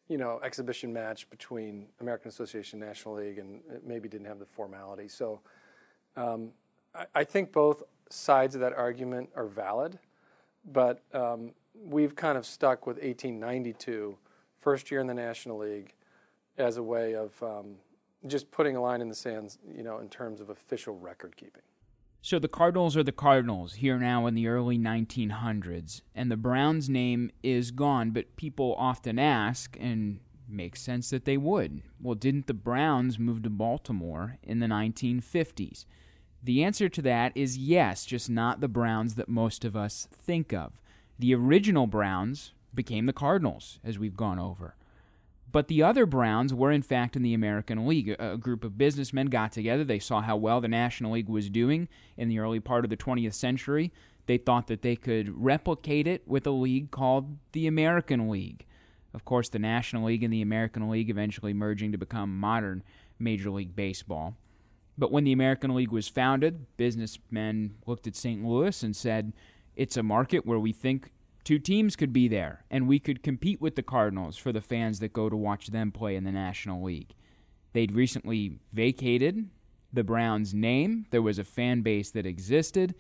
you 0.09 0.19
know, 0.19 0.41
exhibition 0.43 0.93
match 0.93 1.31
between 1.31 1.87
American 2.01 2.29
Association 2.29 2.81
National 2.81 3.15
League 3.15 3.39
and 3.39 3.61
maybe 3.85 4.09
didn't 4.09 4.27
have 4.27 4.41
the 4.41 4.47
formality? 4.47 5.09
So 5.09 5.41
um, 6.17 6.51
I, 6.95 7.07
I 7.15 7.25
think 7.25 7.53
both 7.53 7.85
sides 8.11 8.55
of 8.55 8.61
that 8.61 8.73
argument 8.73 9.31
are 9.37 9.47
valid 9.47 9.99
but 10.65 11.03
um, 11.13 11.53
we've 11.75 12.17
kind 12.17 12.39
of 12.39 12.47
stuck 12.47 12.87
with 12.87 12.97
1892, 12.97 14.17
first 14.59 14.91
year 14.91 15.01
in 15.01 15.07
the 15.07 15.15
National 15.15 15.59
League, 15.59 15.95
as 16.57 16.77
a 16.77 16.83
way 16.83 17.15
of 17.15 17.43
um, 17.43 17.77
just 18.27 18.51
putting 18.51 18.77
a 18.77 18.81
line 18.81 19.01
in 19.01 19.09
the 19.09 19.15
sands, 19.15 19.59
you 19.75 19.83
know, 19.83 19.99
in 19.99 20.09
terms 20.09 20.41
of 20.41 20.51
official 20.51 20.99
record 20.99 21.37
keeping. 21.37 21.63
So 22.23 22.39
the 22.39 22.49
Cardinals 22.49 22.97
are 22.97 23.03
the 23.03 23.13
Cardinals 23.13 23.75
here 23.75 23.99
now 23.99 24.27
in 24.27 24.35
the 24.35 24.47
early 24.47 24.79
1900s, 24.79 26.01
and 26.15 26.31
the 26.31 26.39
Browns 26.39 26.89
name 26.89 27.31
is 27.43 27.71
gone, 27.71 28.13
but 28.13 28.37
people 28.37 28.75
often 28.79 29.19
ask, 29.19 29.77
and 29.79 30.21
makes 30.49 30.81
sense 30.81 31.11
that 31.11 31.25
they 31.25 31.37
would. 31.37 31.83
Well, 32.01 32.15
didn't 32.15 32.47
the 32.47 32.55
Browns 32.55 33.19
move 33.19 33.43
to 33.43 33.51
Baltimore 33.51 34.39
in 34.43 34.61
the 34.61 34.67
1950s? 34.67 35.85
The 36.45 36.63
answer 36.63 36.91
to 36.91 37.01
that 37.03 37.33
is 37.35 37.57
yes, 37.57 38.05
just 38.05 38.29
not 38.29 38.61
the 38.61 38.69
Browns 38.69 39.15
that 39.15 39.31
most 39.31 39.65
of 39.65 39.75
us 39.75 40.07
think 40.13 40.53
of. 40.53 40.79
The 41.19 41.35
original 41.35 41.87
Browns 41.87 42.53
became 42.75 43.07
the 43.07 43.15
Cardinals, 43.15 43.81
as 43.83 43.99
we've 43.99 44.17
gone 44.17 44.39
over. 44.39 44.77
But 45.51 45.69
the 45.69 45.83
other 45.83 46.05
Browns 46.05 46.53
were, 46.53 46.71
in 46.71 46.83
fact, 46.83 47.17
in 47.17 47.23
the 47.23 47.33
American 47.33 47.87
League. 47.87 48.15
A 48.19 48.37
group 48.37 48.63
of 48.63 48.77
businessmen 48.77 49.27
got 49.27 49.53
together. 49.53 49.85
They 49.85 49.99
saw 49.99 50.21
how 50.21 50.37
well 50.37 50.61
the 50.61 50.69
National 50.69 51.13
League 51.13 51.31
was 51.31 51.49
doing 51.49 51.89
in 52.17 52.29
the 52.29 52.41
early 52.41 52.61
part 52.61 52.85
of 52.85 52.91
the 52.91 52.97
20th 52.97 53.35
century. 53.35 53.91
They 54.27 54.37
thought 54.37 54.67
that 54.67 54.83
they 54.83 54.97
could 54.97 55.43
replicate 55.43 56.07
it 56.07 56.29
with 56.29 56.47
a 56.47 56.51
league 56.51 56.91
called 56.91 57.39
the 57.53 57.67
American 57.67 58.29
League. 58.29 58.67
Of 59.15 59.25
course, 59.25 59.49
the 59.49 59.59
National 59.59 60.07
League 60.07 60.25
and 60.25 60.33
the 60.33 60.43
American 60.43 60.91
League 60.91 61.09
eventually 61.09 61.55
merging 61.55 61.93
to 61.93 61.99
become 61.99 62.39
modern 62.39 62.83
Major 63.19 63.51
League 63.51 63.77
Baseball. 63.77 64.37
But 64.97 65.11
when 65.11 65.25
the 65.25 65.33
American 65.33 65.75
League 65.75 65.91
was 65.91 66.09
founded, 66.09 66.67
businessmen 66.77 67.75
looked 67.87 68.07
at 68.07 68.15
St. 68.15 68.45
Louis 68.45 68.83
and 68.83 68.95
said, 68.95 69.33
it's 69.75 69.97
a 69.97 70.03
market 70.03 70.47
where 70.47 70.59
we 70.59 70.73
think 70.73 71.11
two 71.43 71.59
teams 71.59 71.97
could 71.97 72.13
be 72.13 72.29
there, 72.29 72.65
and 72.71 72.87
we 72.87 72.99
could 72.99 73.23
compete 73.23 73.61
with 73.61 73.75
the 73.75 73.83
Cardinals 73.83 74.37
for 74.37 74.53
the 74.53 74.61
fans 74.61 75.01
that 75.01 75.13
go 75.13 75.29
to 75.29 75.37
watch 75.37 75.69
them 75.69 75.91
play 75.91 76.15
in 76.15 76.25
the 76.25 76.33
National 76.33 76.83
League. 76.83 77.15
They'd 77.73 77.93
recently 77.93 78.59
vacated 78.73 79.49
the 79.93 80.05
Browns' 80.05 80.53
name, 80.53 81.07
there 81.11 81.23
was 81.23 81.39
a 81.39 81.45
fan 81.45 81.83
base 81.83 82.11
that 82.11 82.27
existed, 82.27 82.95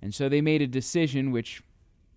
and 0.00 0.14
so 0.14 0.28
they 0.28 0.40
made 0.40 0.62
a 0.62 0.66
decision 0.66 1.30
which 1.30 1.62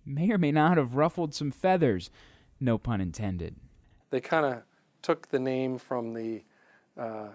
may 0.06 0.30
or 0.30 0.38
may 0.38 0.52
not 0.52 0.78
have 0.78 0.96
ruffled 0.96 1.34
some 1.34 1.50
feathers, 1.50 2.10
no 2.58 2.78
pun 2.78 3.00
intended. 3.00 3.56
They 4.10 4.20
kind 4.20 4.46
of 4.46 4.62
took 5.02 5.28
the 5.28 5.38
name 5.38 5.78
from 5.78 6.14
the 6.14 6.42
uh, 6.96 7.28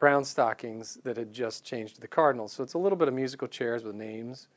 Brown 0.00 0.24
Stockings 0.24 0.98
that 1.04 1.16
had 1.16 1.32
just 1.32 1.62
changed 1.64 1.94
to 1.94 2.00
the 2.00 2.08
Cardinals. 2.08 2.52
So 2.54 2.64
it's 2.64 2.74
a 2.74 2.78
little 2.78 2.96
bit 2.96 3.06
of 3.06 3.14
musical 3.14 3.46
chairs 3.46 3.84
with 3.84 3.94
names, 3.94 4.48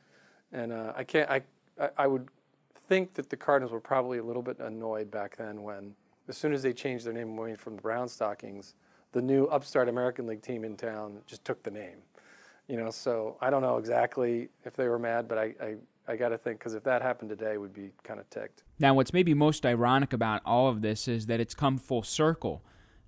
and 0.52 0.72
uh, 0.72 0.94
I 0.96 1.04
can't. 1.04 1.30
I 1.30 1.42
I 1.96 2.06
would 2.06 2.28
think 2.88 3.14
that 3.14 3.30
the 3.30 3.36
Cardinals 3.36 3.72
were 3.72 3.80
probably 3.80 4.18
a 4.18 4.22
little 4.22 4.42
bit 4.42 4.58
annoyed 4.58 5.10
back 5.10 5.36
then 5.36 5.62
when, 5.62 5.94
as 6.28 6.36
soon 6.36 6.52
as 6.52 6.62
they 6.62 6.72
changed 6.72 7.06
their 7.06 7.12
name 7.12 7.38
away 7.38 7.54
from 7.54 7.76
the 7.76 7.82
Brown 7.82 8.08
Stockings, 8.08 8.74
the 9.12 9.22
new 9.22 9.44
upstart 9.46 9.88
American 9.88 10.26
League 10.26 10.42
team 10.42 10.64
in 10.64 10.76
town 10.76 11.18
just 11.26 11.44
took 11.44 11.62
the 11.62 11.70
name. 11.70 11.98
You 12.68 12.76
know, 12.76 12.90
so 12.90 13.36
I 13.40 13.50
don't 13.50 13.62
know 13.62 13.76
exactly 13.76 14.48
if 14.64 14.74
they 14.74 14.88
were 14.88 14.98
mad, 14.98 15.28
but 15.28 15.36
I, 15.36 15.54
I, 15.60 15.74
I 16.08 16.16
got 16.16 16.30
to 16.30 16.38
think 16.38 16.58
because 16.58 16.74
if 16.74 16.82
that 16.84 17.02
happened 17.02 17.28
today, 17.28 17.58
we'd 17.58 17.74
be 17.74 17.90
kind 18.02 18.18
of 18.18 18.28
ticked. 18.30 18.62
Now, 18.78 18.94
what's 18.94 19.12
maybe 19.12 19.34
most 19.34 19.66
ironic 19.66 20.12
about 20.12 20.40
all 20.46 20.68
of 20.68 20.80
this 20.80 21.06
is 21.06 21.26
that 21.26 21.40
it's 21.40 21.54
come 21.54 21.76
full 21.76 22.02
circle. 22.02 22.62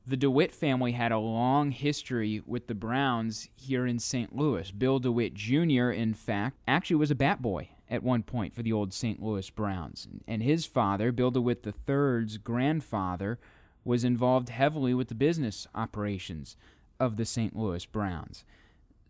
The 0.08 0.16
DeWitt 0.16 0.54
family 0.54 0.92
had 0.92 1.10
a 1.10 1.18
long 1.18 1.72
history 1.72 2.40
with 2.46 2.68
the 2.68 2.76
Browns 2.76 3.48
here 3.56 3.84
in 3.84 3.98
St. 3.98 4.36
Louis. 4.36 4.70
Bill 4.70 5.00
DeWitt 5.00 5.34
Jr., 5.34 5.90
in 5.90 6.14
fact, 6.14 6.58
actually 6.68 6.94
was 6.94 7.10
a 7.10 7.16
bat 7.16 7.42
boy 7.42 7.70
at 7.90 8.04
one 8.04 8.22
point 8.22 8.54
for 8.54 8.62
the 8.62 8.72
old 8.72 8.94
St. 8.94 9.20
Louis 9.20 9.50
Browns. 9.50 10.06
And 10.28 10.44
his 10.44 10.64
father, 10.64 11.10
Bill 11.10 11.32
DeWitt 11.32 11.66
III's 11.66 12.38
grandfather, 12.38 13.40
was 13.84 14.04
involved 14.04 14.48
heavily 14.48 14.94
with 14.94 15.08
the 15.08 15.16
business 15.16 15.66
operations 15.74 16.56
of 17.00 17.16
the 17.16 17.24
St. 17.24 17.56
Louis 17.56 17.84
Browns. 17.84 18.44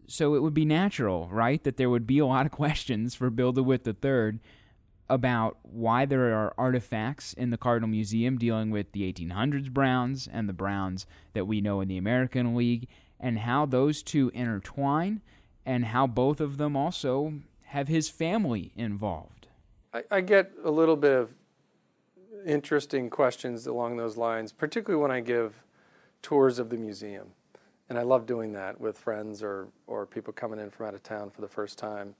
So 0.07 0.35
it 0.35 0.43
would 0.43 0.55
be 0.55 0.65
natural, 0.65 1.29
right, 1.31 1.63
that 1.65 1.77
there 1.77 1.91
would 1.91 2.07
be 2.07 2.21
a 2.21 2.27
lot 2.27 2.47
of 2.47 2.53
questions 2.63 3.15
for 3.15 3.29
Bill 3.29 3.53
DeWitt 3.53 3.87
III 3.87 4.41
about 5.09 5.59
why 5.63 6.05
there 6.05 6.35
are 6.35 6.55
artifacts 6.59 7.33
in 7.33 7.51
the 7.51 7.57
Cardinal 7.57 7.89
Museum 7.89 8.39
dealing 8.39 8.71
with 8.71 8.93
the 8.93 9.13
1800s 9.13 9.71
Browns 9.71 10.29
and 10.31 10.49
the 10.49 10.53
Browns 10.53 11.07
that 11.33 11.47
we 11.47 11.61
know 11.61 11.81
in 11.81 11.89
the 11.89 11.99
American 11.99 12.55
League, 12.55 12.89
and 13.21 13.41
how 13.41 13.67
those 13.67 14.03
two 14.03 14.31
intertwine, 14.35 15.23
and 15.65 15.87
how 15.87 16.07
both 16.07 16.41
of 16.41 16.59
them 16.59 16.77
also 16.77 17.35
have 17.67 17.89
his 17.89 18.09
family 18.09 18.73
involved? 18.77 19.49
I, 19.93 20.03
I 20.11 20.21
get 20.21 20.53
a 20.65 20.71
little 20.71 20.97
bit 20.97 21.17
of 21.17 21.31
interesting 22.45 23.11
questions 23.11 23.67
along 23.67 23.97
those 23.97 24.17
lines, 24.17 24.53
particularly 24.53 25.01
when 25.01 25.11
I 25.11 25.21
give 25.21 25.65
tours 26.23 26.59
of 26.59 26.71
the 26.71 26.77
museum. 26.77 27.29
And 27.89 27.99
I 27.99 28.03
love 28.03 28.27
doing 28.27 28.53
that 28.53 28.81
with 28.81 28.99
friends 28.99 29.43
or, 29.43 29.69
or 29.87 30.07
people 30.07 30.33
coming 30.33 30.59
in 30.59 30.71
from 30.71 30.87
out 30.87 30.95
of 30.95 31.03
town 31.03 31.31
for 31.31 31.41
the 31.41 31.49
first 31.49 31.79
time. 31.79 32.15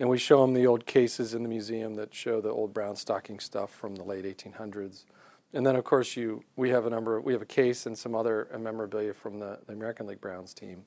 And 0.00 0.08
we 0.08 0.16
show 0.16 0.40
them 0.40 0.54
the 0.54 0.66
old 0.66 0.86
cases 0.86 1.34
in 1.34 1.42
the 1.42 1.48
museum 1.48 1.94
that 1.96 2.14
show 2.14 2.40
the 2.40 2.48
old 2.48 2.72
brown 2.72 2.96
stocking 2.96 3.38
stuff 3.38 3.70
from 3.70 3.94
the 3.94 4.02
late 4.02 4.24
1800s. 4.24 5.04
And 5.52 5.66
then, 5.66 5.76
of 5.76 5.84
course, 5.84 6.16
you 6.16 6.42
we 6.56 6.70
have 6.70 6.86
a 6.86 6.90
number. 6.90 7.20
We 7.20 7.34
have 7.34 7.42
a 7.42 7.46
case 7.46 7.84
and 7.84 7.96
some 7.98 8.14
other 8.14 8.48
memorabilia 8.58 9.12
from 9.12 9.38
the, 9.38 9.58
the 9.66 9.74
American 9.74 10.06
League 10.06 10.20
Browns 10.20 10.54
team, 10.54 10.84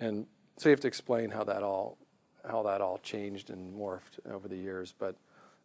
and 0.00 0.26
so 0.56 0.68
you 0.68 0.70
have 0.70 0.80
to 0.80 0.88
explain 0.88 1.30
how 1.30 1.44
that 1.44 1.62
all 1.62 1.98
how 2.48 2.62
that 2.62 2.80
all 2.80 2.98
changed 2.98 3.50
and 3.50 3.74
morphed 3.74 4.18
over 4.30 4.48
the 4.48 4.56
years. 4.56 4.94
But 4.96 5.16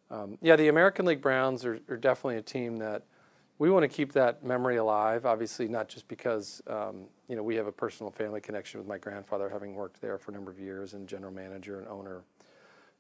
um, 0.09 0.38
yeah, 0.41 0.55
the 0.55 0.67
American 0.67 1.05
League 1.05 1.21
Browns 1.21 1.63
are, 1.63 1.79
are, 1.89 1.97
definitely 1.97 2.38
a 2.38 2.41
team 2.41 2.77
that 2.77 3.03
we 3.59 3.69
want 3.69 3.83
to 3.83 3.88
keep 3.88 4.13
that 4.13 4.43
memory 4.43 4.77
alive. 4.77 5.25
Obviously, 5.25 5.67
not 5.67 5.88
just 5.88 6.07
because 6.07 6.62
um, 6.67 7.05
you 7.27 7.36
know 7.36 7.43
we 7.43 7.55
have 7.55 7.67
a 7.67 7.71
personal 7.71 8.12
family 8.12 8.41
connection 8.41 8.79
with 8.79 8.88
my 8.88 8.97
grandfather, 8.97 9.47
having 9.47 9.75
worked 9.75 10.01
there 10.01 10.17
for 10.17 10.31
a 10.31 10.33
number 10.33 10.50
of 10.50 10.59
years 10.59 10.95
and 10.95 11.07
general 11.07 11.31
manager 11.31 11.79
and 11.79 11.88
owner, 11.88 12.24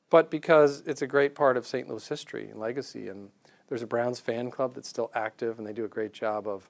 but 0.09 0.31
because 0.31 0.83
it's 0.85 1.01
a 1.01 1.07
great 1.07 1.35
part 1.35 1.57
of 1.57 1.67
St. 1.67 1.87
Louis 1.87 2.07
history 2.07 2.49
and 2.49 2.59
legacy. 2.59 3.09
And 3.09 3.29
there's 3.67 3.81
a 3.81 3.87
Browns 3.87 4.19
fan 4.19 4.49
club 4.49 4.75
that's 4.75 4.87
still 4.87 5.11
active, 5.13 5.57
and 5.57 5.67
they 5.67 5.73
do 5.73 5.85
a 5.85 5.89
great 5.89 6.13
job 6.13 6.47
of. 6.47 6.69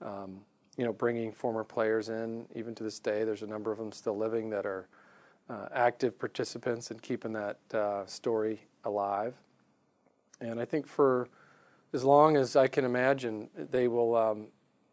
Um, 0.00 0.42
you 0.78 0.84
know, 0.84 0.92
bringing 0.92 1.32
former 1.32 1.64
players 1.64 2.08
in, 2.08 2.46
even 2.54 2.72
to 2.76 2.84
this 2.84 3.00
day, 3.00 3.24
there's 3.24 3.42
a 3.42 3.46
number 3.46 3.72
of 3.72 3.78
them 3.78 3.90
still 3.90 4.16
living 4.16 4.48
that 4.50 4.64
are 4.64 4.86
uh, 5.50 5.66
active 5.74 6.18
participants 6.18 6.90
in 6.92 6.98
keeping 7.00 7.32
that 7.32 7.58
uh, 7.74 8.06
story 8.06 8.60
alive. 8.84 9.34
And 10.40 10.60
I 10.60 10.64
think 10.64 10.86
for 10.86 11.28
as 11.92 12.04
long 12.04 12.36
as 12.36 12.54
I 12.54 12.68
can 12.68 12.84
imagine, 12.84 13.48
they 13.56 13.88
will 13.88 14.14
um, 14.14 14.46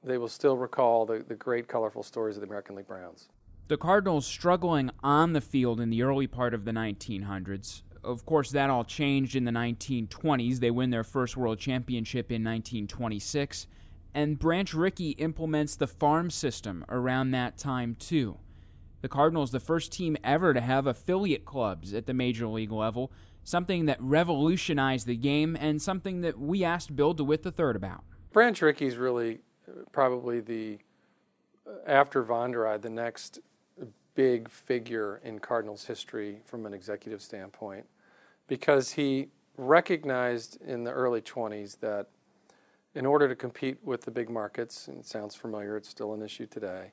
they 0.04 0.18
will 0.18 0.28
still 0.28 0.58
recall 0.58 1.06
the, 1.06 1.24
the 1.28 1.36
great 1.36 1.68
colorful 1.68 2.04
stories 2.04 2.36
of 2.36 2.42
the 2.42 2.48
American 2.48 2.76
League 2.76 2.88
Browns. 2.88 3.30
The 3.68 3.78
Cardinals 3.78 4.28
struggling 4.28 4.92
on 5.02 5.34
the 5.34 5.42
field 5.42 5.82
in 5.82 5.90
the 5.90 6.04
early 6.04 6.28
part 6.28 6.54
of 6.54 6.66
the 6.66 6.72
1900s. 6.72 7.82
Of 8.04 8.24
course, 8.24 8.52
that 8.52 8.70
all 8.70 8.84
changed 8.84 9.36
in 9.36 9.46
the 9.46 9.52
1920s. 9.52 10.60
They 10.60 10.70
win 10.70 10.92
their 10.92 11.04
first 11.04 11.36
world 11.36 11.58
championship 11.58 12.32
in 12.32 12.44
1926, 12.44 13.66
and 14.14 14.38
Branch 14.38 14.72
Rickey 14.72 15.12
implements 15.12 15.76
the 15.76 15.88
farm 15.88 16.30
system 16.30 16.86
around 16.90 17.32
that 17.32 17.58
time 17.58 17.96
too. 17.96 18.38
The 19.02 19.10
Cardinals, 19.10 19.50
the 19.50 19.60
first 19.60 19.92
team 19.92 20.16
ever 20.24 20.54
to 20.54 20.62
have 20.62 20.86
affiliate 20.86 21.46
clubs 21.46 21.92
at 21.92 22.06
the 22.06 22.14
major 22.14 22.46
league 22.46 22.72
level, 22.72 23.12
something 23.44 23.88
that 23.88 23.98
revolutionized 24.00 25.08
the 25.08 25.18
game 25.18 25.58
and 25.60 25.82
something 25.82 26.22
that 26.22 26.40
we 26.40 26.64
asked 26.64 26.96
Bill 26.96 27.16
DeWitt 27.16 27.44
III 27.44 27.72
about. 27.76 28.04
Branch 28.32 28.62
Rickey's 28.62 28.98
really 28.98 29.40
uh, 29.68 29.86
probably 29.92 30.40
the, 30.40 30.78
uh, 31.68 31.72
after 31.88 32.22
Von 32.22 32.52
der 32.52 32.78
the 32.78 32.92
next 32.92 33.40
big 34.16 34.50
figure 34.50 35.22
in 35.24 35.40
Cardinals 35.40 35.86
history 35.86 36.40
from 36.46 36.66
an 36.66 36.74
executive 36.74 37.22
standpoint 37.22 37.86
because 38.48 38.92
he 38.94 39.28
recognized 39.58 40.62
in 40.62 40.84
the 40.84 40.92
early 40.92 41.22
20s 41.22 41.80
that 41.80 42.08
in 42.94 43.06
order 43.06 43.28
to 43.28 43.36
compete 43.36 43.78
with 43.84 44.02
the 44.02 44.12
big 44.12 44.30
markets, 44.30 44.88
and 44.88 44.98
it 44.98 45.06
sounds 45.06 45.36
familiar, 45.36 45.76
it's 45.76 45.90
still 45.90 46.14
an 46.14 46.22
issue 46.22 46.46
today, 46.46 46.92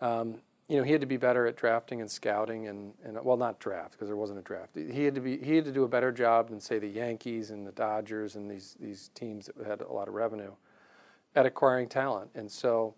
um, 0.00 0.40
you 0.68 0.76
know, 0.76 0.82
he 0.82 0.92
had 0.92 1.00
to 1.00 1.06
be 1.06 1.16
better 1.16 1.46
at 1.46 1.56
drafting 1.56 2.00
and 2.02 2.10
scouting 2.10 2.68
and, 2.68 2.92
and 3.02 3.18
well, 3.24 3.38
not 3.38 3.58
draft 3.58 3.92
because 3.92 4.08
there 4.08 4.16
wasn't 4.16 4.38
a 4.38 4.42
draft. 4.42 4.76
He 4.76 5.04
had 5.04 5.14
to 5.14 5.20
be 5.20 5.38
he 5.38 5.56
had 5.56 5.64
to 5.64 5.72
do 5.72 5.84
a 5.84 5.88
better 5.88 6.12
job 6.12 6.50
than 6.50 6.60
say 6.60 6.78
the 6.78 6.86
Yankees 6.86 7.50
and 7.50 7.66
the 7.66 7.72
Dodgers 7.72 8.36
and 8.36 8.50
these 8.50 8.76
these 8.78 9.10
teams 9.14 9.48
that 9.56 9.66
had 9.66 9.80
a 9.80 9.90
lot 9.90 10.08
of 10.08 10.14
revenue 10.14 10.52
at 11.34 11.46
acquiring 11.46 11.88
talent. 11.88 12.30
And 12.34 12.50
so 12.50 12.94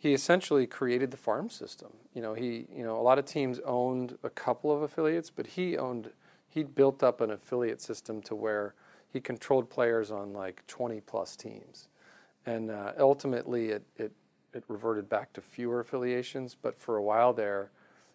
he 0.00 0.14
essentially 0.14 0.66
created 0.66 1.10
the 1.10 1.18
farm 1.18 1.50
system. 1.50 1.90
You 2.14 2.22
know, 2.22 2.32
he 2.32 2.66
you 2.74 2.82
know 2.82 2.96
a 2.96 3.02
lot 3.02 3.18
of 3.18 3.26
teams 3.26 3.60
owned 3.64 4.16
a 4.22 4.30
couple 4.30 4.74
of 4.74 4.82
affiliates, 4.82 5.30
but 5.30 5.46
he 5.46 5.76
owned 5.76 6.10
he 6.48 6.64
built 6.64 7.02
up 7.02 7.20
an 7.20 7.30
affiliate 7.30 7.82
system 7.82 8.22
to 8.22 8.34
where 8.34 8.74
he 9.12 9.20
controlled 9.20 9.70
players 9.70 10.10
on 10.10 10.32
like 10.32 10.66
20 10.66 11.00
plus 11.02 11.36
teams. 11.36 11.88
And 12.46 12.70
uh, 12.70 12.92
ultimately, 12.98 13.68
it, 13.68 13.82
it 13.96 14.12
it 14.54 14.64
reverted 14.68 15.08
back 15.08 15.32
to 15.34 15.42
fewer 15.42 15.80
affiliations, 15.80 16.56
but 16.60 16.78
for 16.78 16.96
a 16.96 17.02
while 17.02 17.32
there, 17.32 17.70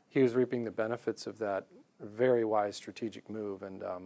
he 0.10 0.22
was 0.22 0.34
reaping 0.34 0.64
the 0.64 0.72
benefits 0.72 1.28
of 1.28 1.38
that 1.40 1.68
very 2.00 2.44
wise 2.44 2.76
strategic 2.76 3.30
move. 3.30 3.64
And, 3.64 3.84
um, 3.84 4.04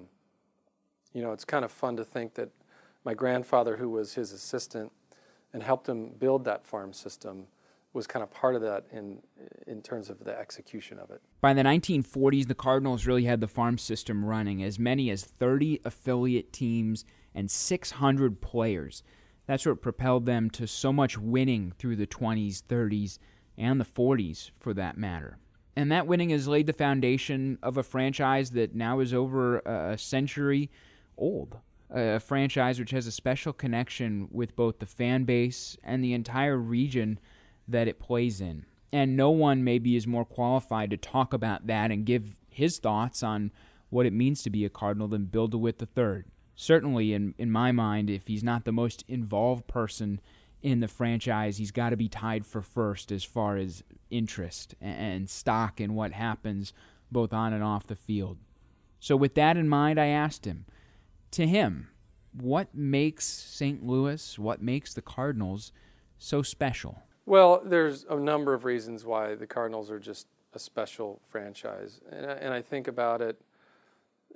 you 1.13 1.21
know, 1.21 1.31
it's 1.31 1.45
kind 1.45 1.65
of 1.65 1.71
fun 1.71 1.95
to 1.97 2.03
think 2.03 2.35
that 2.35 2.49
my 3.03 3.13
grandfather, 3.13 3.77
who 3.77 3.89
was 3.89 4.13
his 4.13 4.31
assistant 4.31 4.91
and 5.53 5.63
helped 5.63 5.89
him 5.89 6.09
build 6.19 6.45
that 6.45 6.65
farm 6.65 6.93
system, 6.93 7.47
was 7.93 8.07
kind 8.07 8.23
of 8.23 8.31
part 8.31 8.55
of 8.55 8.61
that 8.61 8.85
in 8.91 9.19
in 9.67 9.81
terms 9.81 10.09
of 10.09 10.23
the 10.23 10.37
execution 10.37 10.99
of 10.99 11.11
it. 11.11 11.21
By 11.41 11.53
the 11.53 11.63
1940s, 11.63 12.47
the 12.47 12.55
Cardinals 12.55 13.05
really 13.05 13.25
had 13.25 13.41
the 13.41 13.47
farm 13.47 13.77
system 13.77 14.25
running, 14.25 14.63
as 14.63 14.79
many 14.79 15.09
as 15.09 15.23
30 15.23 15.81
affiliate 15.85 16.51
teams 16.51 17.05
and 17.33 17.49
600 17.49 18.41
players. 18.41 19.03
That's 19.45 19.65
what 19.65 19.81
propelled 19.81 20.25
them 20.25 20.49
to 20.51 20.67
so 20.67 20.91
much 20.93 21.17
winning 21.17 21.73
through 21.77 21.95
the 21.95 22.07
20s, 22.07 22.61
30s, 22.63 23.17
and 23.57 23.79
the 23.79 23.85
40s 23.85 24.51
for 24.59 24.73
that 24.73 24.97
matter. 24.97 25.37
And 25.75 25.91
that 25.91 26.07
winning 26.07 26.29
has 26.29 26.47
laid 26.47 26.67
the 26.67 26.73
foundation 26.73 27.57
of 27.63 27.77
a 27.77 27.83
franchise 27.83 28.51
that 28.51 28.75
now 28.75 28.99
is 28.99 29.13
over 29.13 29.59
a 29.59 29.97
century 29.97 30.69
old. 31.17 31.57
A 31.89 32.19
franchise 32.19 32.79
which 32.79 32.91
has 32.91 33.07
a 33.07 33.11
special 33.11 33.53
connection 33.53 34.27
with 34.29 34.55
both 34.55 34.79
the 34.79 34.85
fan 34.85 35.23
base 35.23 35.77
and 35.83 36.03
the 36.03 36.13
entire 36.13 36.57
region 36.57 37.19
that 37.69 37.87
it 37.87 37.99
plays 37.99 38.41
in. 38.41 38.65
And 38.91 39.15
no 39.15 39.29
one 39.29 39.63
maybe 39.63 39.95
is 39.95 40.07
more 40.07 40.25
qualified 40.25 40.89
to 40.89 40.97
talk 40.97 41.33
about 41.33 41.67
that 41.67 41.91
and 41.91 42.05
give 42.05 42.39
his 42.49 42.79
thoughts 42.79 43.21
on 43.21 43.51
what 43.89 44.05
it 44.05 44.13
means 44.13 44.43
to 44.43 44.49
be 44.49 44.65
a 44.65 44.69
Cardinal 44.69 45.07
than 45.07 45.25
Bill 45.25 45.47
DeWitt 45.47 45.81
III. 45.81 46.23
Certainly, 46.55 47.13
in, 47.13 47.35
in 47.37 47.51
my 47.51 47.71
mind, 47.71 48.09
if 48.09 48.27
he's 48.27 48.43
not 48.43 48.65
the 48.65 48.71
most 48.71 49.03
involved 49.07 49.67
person 49.67 50.19
in 50.61 50.79
the 50.81 50.87
franchise, 50.87 51.57
he's 51.57 51.71
got 51.71 51.91
to 51.91 51.97
be 51.97 52.09
tied 52.09 52.45
for 52.45 52.61
first 52.61 53.11
as 53.11 53.23
far 53.23 53.57
as 53.57 53.83
interest 54.09 54.75
and 54.81 55.29
stock 55.29 55.79
in 55.79 55.93
what 55.93 56.11
happens 56.11 56.73
both 57.11 57.31
on 57.31 57.53
and 57.53 57.63
off 57.63 57.87
the 57.87 57.95
field. 57.95 58.37
So, 58.99 59.15
with 59.15 59.35
that 59.35 59.55
in 59.55 59.69
mind, 59.69 59.99
I 59.99 60.07
asked 60.07 60.45
him, 60.45 60.65
to 61.31 61.47
him, 61.47 61.89
what 62.33 62.75
makes 62.75 63.25
St. 63.25 63.85
Louis, 63.85 64.37
what 64.37 64.61
makes 64.61 64.93
the 64.93 65.01
Cardinals 65.01 65.71
so 66.17 66.41
special? 66.41 67.03
Well, 67.29 67.61
there's 67.63 68.07
a 68.09 68.15
number 68.15 68.55
of 68.55 68.65
reasons 68.65 69.05
why 69.05 69.35
the 69.35 69.45
Cardinals 69.45 69.91
are 69.91 69.99
just 69.99 70.25
a 70.53 70.57
special 70.57 71.21
franchise. 71.27 72.01
And 72.11 72.25
I, 72.25 72.31
and 72.31 72.51
I 72.51 72.63
think 72.63 72.87
about 72.87 73.21
it 73.21 73.39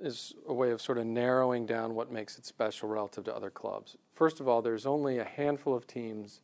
as 0.00 0.32
a 0.46 0.54
way 0.54 0.70
of 0.70 0.80
sort 0.80 0.98
of 0.98 1.04
narrowing 1.04 1.66
down 1.66 1.96
what 1.96 2.12
makes 2.12 2.38
it 2.38 2.46
special 2.46 2.88
relative 2.88 3.24
to 3.24 3.34
other 3.34 3.50
clubs. 3.50 3.96
First 4.12 4.38
of 4.38 4.46
all, 4.46 4.62
there's 4.62 4.86
only 4.86 5.18
a 5.18 5.24
handful 5.24 5.74
of 5.74 5.88
teams 5.88 6.38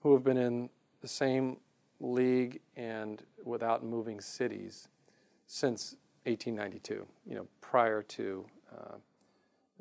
who 0.00 0.14
have 0.14 0.24
been 0.24 0.38
in 0.38 0.70
the 1.02 1.08
same 1.08 1.58
league 2.00 2.60
and 2.74 3.22
without 3.44 3.84
moving 3.84 4.18
cities 4.18 4.88
since 5.46 5.94
1892, 6.24 7.06
you 7.26 7.34
know, 7.34 7.46
prior 7.60 8.00
to 8.00 8.46
uh, 8.72 8.94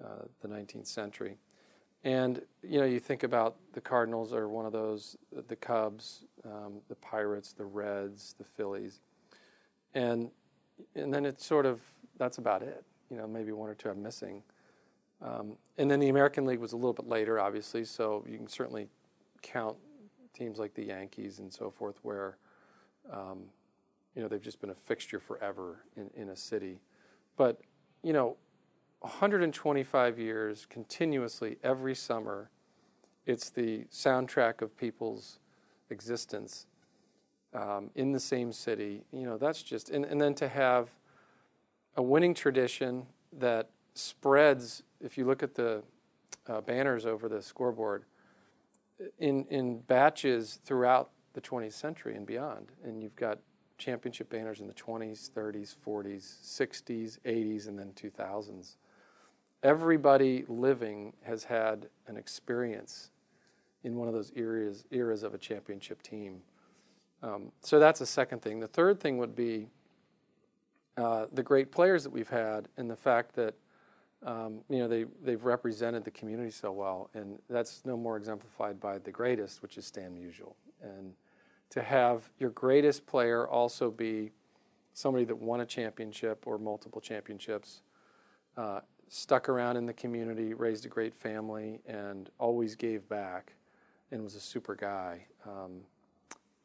uh, 0.03 0.07
the 0.41 0.49
19th 0.49 0.87
century. 0.87 1.37
And, 2.03 2.41
you 2.63 2.79
know, 2.79 2.85
you 2.85 2.99
think 2.99 3.23
about 3.23 3.57
the 3.73 3.81
Cardinals 3.81 4.33
are 4.33 4.47
one 4.47 4.65
of 4.65 4.71
those, 4.71 5.17
the 5.47 5.55
Cubs, 5.55 6.23
um, 6.45 6.75
the 6.87 6.95
Pirates, 6.95 7.53
the 7.53 7.65
Reds, 7.65 8.35
the 8.37 8.45
Phillies. 8.45 9.01
And, 9.93 10.31
and 10.95 11.13
then 11.13 11.25
it's 11.25 11.45
sort 11.45 11.65
of, 11.65 11.81
that's 12.17 12.37
about 12.37 12.61
it. 12.61 12.85
You 13.09 13.17
know, 13.17 13.27
maybe 13.27 13.51
one 13.51 13.69
or 13.69 13.75
two 13.75 13.89
I'm 13.89 14.01
missing. 14.01 14.43
Um, 15.21 15.57
and 15.77 15.91
then 15.91 15.99
the 15.99 16.09
American 16.09 16.45
League 16.45 16.59
was 16.59 16.71
a 16.71 16.77
little 16.77 16.93
bit 16.93 17.07
later, 17.07 17.39
obviously, 17.39 17.83
so 17.83 18.23
you 18.27 18.37
can 18.37 18.47
certainly 18.47 18.87
count 19.41 19.75
teams 20.33 20.59
like 20.59 20.73
the 20.73 20.85
Yankees 20.85 21.39
and 21.39 21.51
so 21.51 21.69
forth, 21.69 21.97
where 22.03 22.37
um, 23.11 23.43
you 24.15 24.21
know 24.21 24.27
they've 24.27 24.41
just 24.41 24.61
been 24.61 24.69
a 24.69 24.75
fixture 24.75 25.19
forever 25.19 25.83
in, 25.97 26.09
in 26.15 26.29
a 26.29 26.35
city. 26.35 26.79
But 27.35 27.59
you 28.03 28.13
know, 28.13 28.37
125 29.01 30.19
years 30.19 30.65
continuously 30.69 31.57
every 31.63 31.95
summer, 31.95 32.49
it's 33.25 33.49
the 33.49 33.85
soundtrack 33.91 34.61
of 34.61 34.75
people's 34.77 35.39
existence 35.89 36.65
um, 37.53 37.89
in 37.95 38.11
the 38.11 38.19
same 38.19 38.51
city. 38.51 39.03
You 39.11 39.25
know, 39.25 39.37
that's 39.37 39.63
just 39.63 39.89
and, 39.89 40.05
and 40.05 40.19
then 40.19 40.33
to 40.35 40.47
have 40.47 40.89
a 41.95 42.01
winning 42.01 42.33
tradition 42.33 43.05
that 43.33 43.69
spreads. 43.93 44.83
If 45.01 45.17
you 45.17 45.25
look 45.25 45.43
at 45.43 45.55
the 45.55 45.83
uh, 46.47 46.61
banners 46.61 47.05
over 47.05 47.29
the 47.29 47.41
scoreboard 47.41 48.03
in, 49.19 49.45
in 49.45 49.79
batches 49.79 50.59
throughout 50.65 51.11
the 51.33 51.41
20th 51.41 51.73
century 51.73 52.15
and 52.15 52.25
beyond. 52.25 52.71
And 52.83 53.01
you've 53.01 53.15
got 53.15 53.39
championship 53.77 54.29
banners 54.29 54.59
in 54.59 54.67
the 54.67 54.73
20s, 54.73 55.29
30s, 55.31 55.75
40s, 55.85 56.43
60s, 56.43 57.19
80s, 57.25 57.67
and 57.67 57.79
then 57.79 57.91
2000s. 57.93 58.75
Everybody 59.63 60.45
living 60.47 61.13
has 61.23 61.43
had 61.43 61.89
an 62.07 62.17
experience 62.17 63.11
in 63.83 63.95
one 63.95 64.07
of 64.07 64.13
those 64.13 64.31
eras, 64.35 64.85
eras 64.91 65.23
of 65.23 65.33
a 65.33 65.37
championship 65.37 66.01
team. 66.01 66.41
Um, 67.21 67.51
so 67.61 67.79
that's 67.79 68.01
a 68.01 68.05
second 68.05 68.41
thing. 68.41 68.59
The 68.59 68.67
third 68.67 68.99
thing 68.99 69.17
would 69.17 69.35
be 69.35 69.67
uh, 70.97 71.27
the 71.33 71.43
great 71.43 71.71
players 71.71 72.03
that 72.03 72.09
we've 72.09 72.29
had 72.29 72.67
and 72.77 72.89
the 72.89 72.95
fact 72.95 73.35
that 73.35 73.55
um, 74.25 74.59
you 74.69 74.79
know, 74.79 74.87
they, 74.87 75.05
they've 75.23 75.43
represented 75.43 76.03
the 76.03 76.11
community 76.11 76.51
so 76.51 76.71
well. 76.71 77.09
And 77.13 77.39
that's 77.49 77.83
no 77.85 77.95
more 77.95 78.17
exemplified 78.17 78.79
by 78.79 78.97
the 78.97 79.11
greatest, 79.11 79.61
which 79.61 79.77
is 79.77 79.85
Stan 79.85 80.13
Musial. 80.13 80.53
And 80.81 81.13
to 81.69 81.81
have 81.81 82.29
your 82.39 82.49
greatest 82.49 83.05
player 83.05 83.47
also 83.47 83.89
be 83.89 84.31
somebody 84.93 85.23
that 85.25 85.37
won 85.37 85.61
a 85.61 85.65
championship 85.65 86.43
or 86.45 86.57
multiple 86.57 86.99
championships, 86.99 87.81
uh, 88.57 88.81
stuck 89.09 89.49
around 89.49 89.75
in 89.75 89.85
the 89.85 89.93
community, 89.93 90.53
raised 90.53 90.85
a 90.85 90.87
great 90.87 91.13
family, 91.13 91.81
and 91.87 92.29
always 92.37 92.75
gave 92.75 93.07
back 93.09 93.53
and 94.11 94.23
was 94.23 94.35
a 94.35 94.39
super 94.39 94.75
guy. 94.75 95.25
Um, 95.45 95.81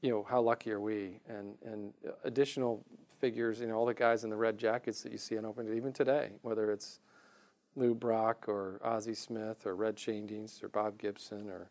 you 0.02 0.10
know, 0.10 0.22
how 0.22 0.40
lucky 0.40 0.70
are 0.70 0.80
we? 0.80 1.20
And, 1.28 1.54
and 1.64 1.92
additional 2.24 2.84
figures, 3.20 3.60
you 3.60 3.66
know, 3.66 3.74
all 3.74 3.86
the 3.86 3.94
guys 3.94 4.24
in 4.24 4.30
the 4.30 4.36
red 4.36 4.58
jackets 4.58 5.02
that 5.02 5.12
you 5.12 5.18
see 5.18 5.38
on 5.38 5.46
open, 5.46 5.74
even 5.74 5.92
today, 5.92 6.32
whether 6.42 6.70
it's 6.70 7.00
Lou 7.76 7.94
Brock 7.94 8.44
or 8.46 8.78
Ozzie 8.84 9.14
Smith 9.14 9.64
or 9.64 9.74
Red 9.74 9.96
Schoendienst 9.96 10.62
or 10.62 10.68
Bob 10.68 10.98
Gibson 10.98 11.48
or 11.48 11.70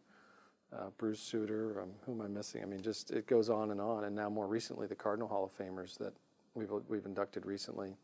uh, 0.76 0.90
Bruce 0.98 1.20
Sutter. 1.20 1.82
Um, 1.82 1.90
who 2.06 2.14
am 2.14 2.22
I 2.22 2.28
missing? 2.28 2.64
I 2.64 2.66
mean, 2.66 2.82
just 2.82 3.12
it 3.12 3.28
goes 3.28 3.50
on 3.50 3.70
and 3.70 3.80
on. 3.80 4.06
And 4.06 4.16
now 4.16 4.30
more 4.30 4.48
recently, 4.48 4.88
the 4.88 4.96
Cardinal 4.96 5.28
Hall 5.28 5.46
of 5.46 5.56
Famers 5.56 5.98
that 6.00 6.14
we've 6.56 6.72
we've 6.90 7.06
inducted 7.06 7.46
recently. 7.46 7.96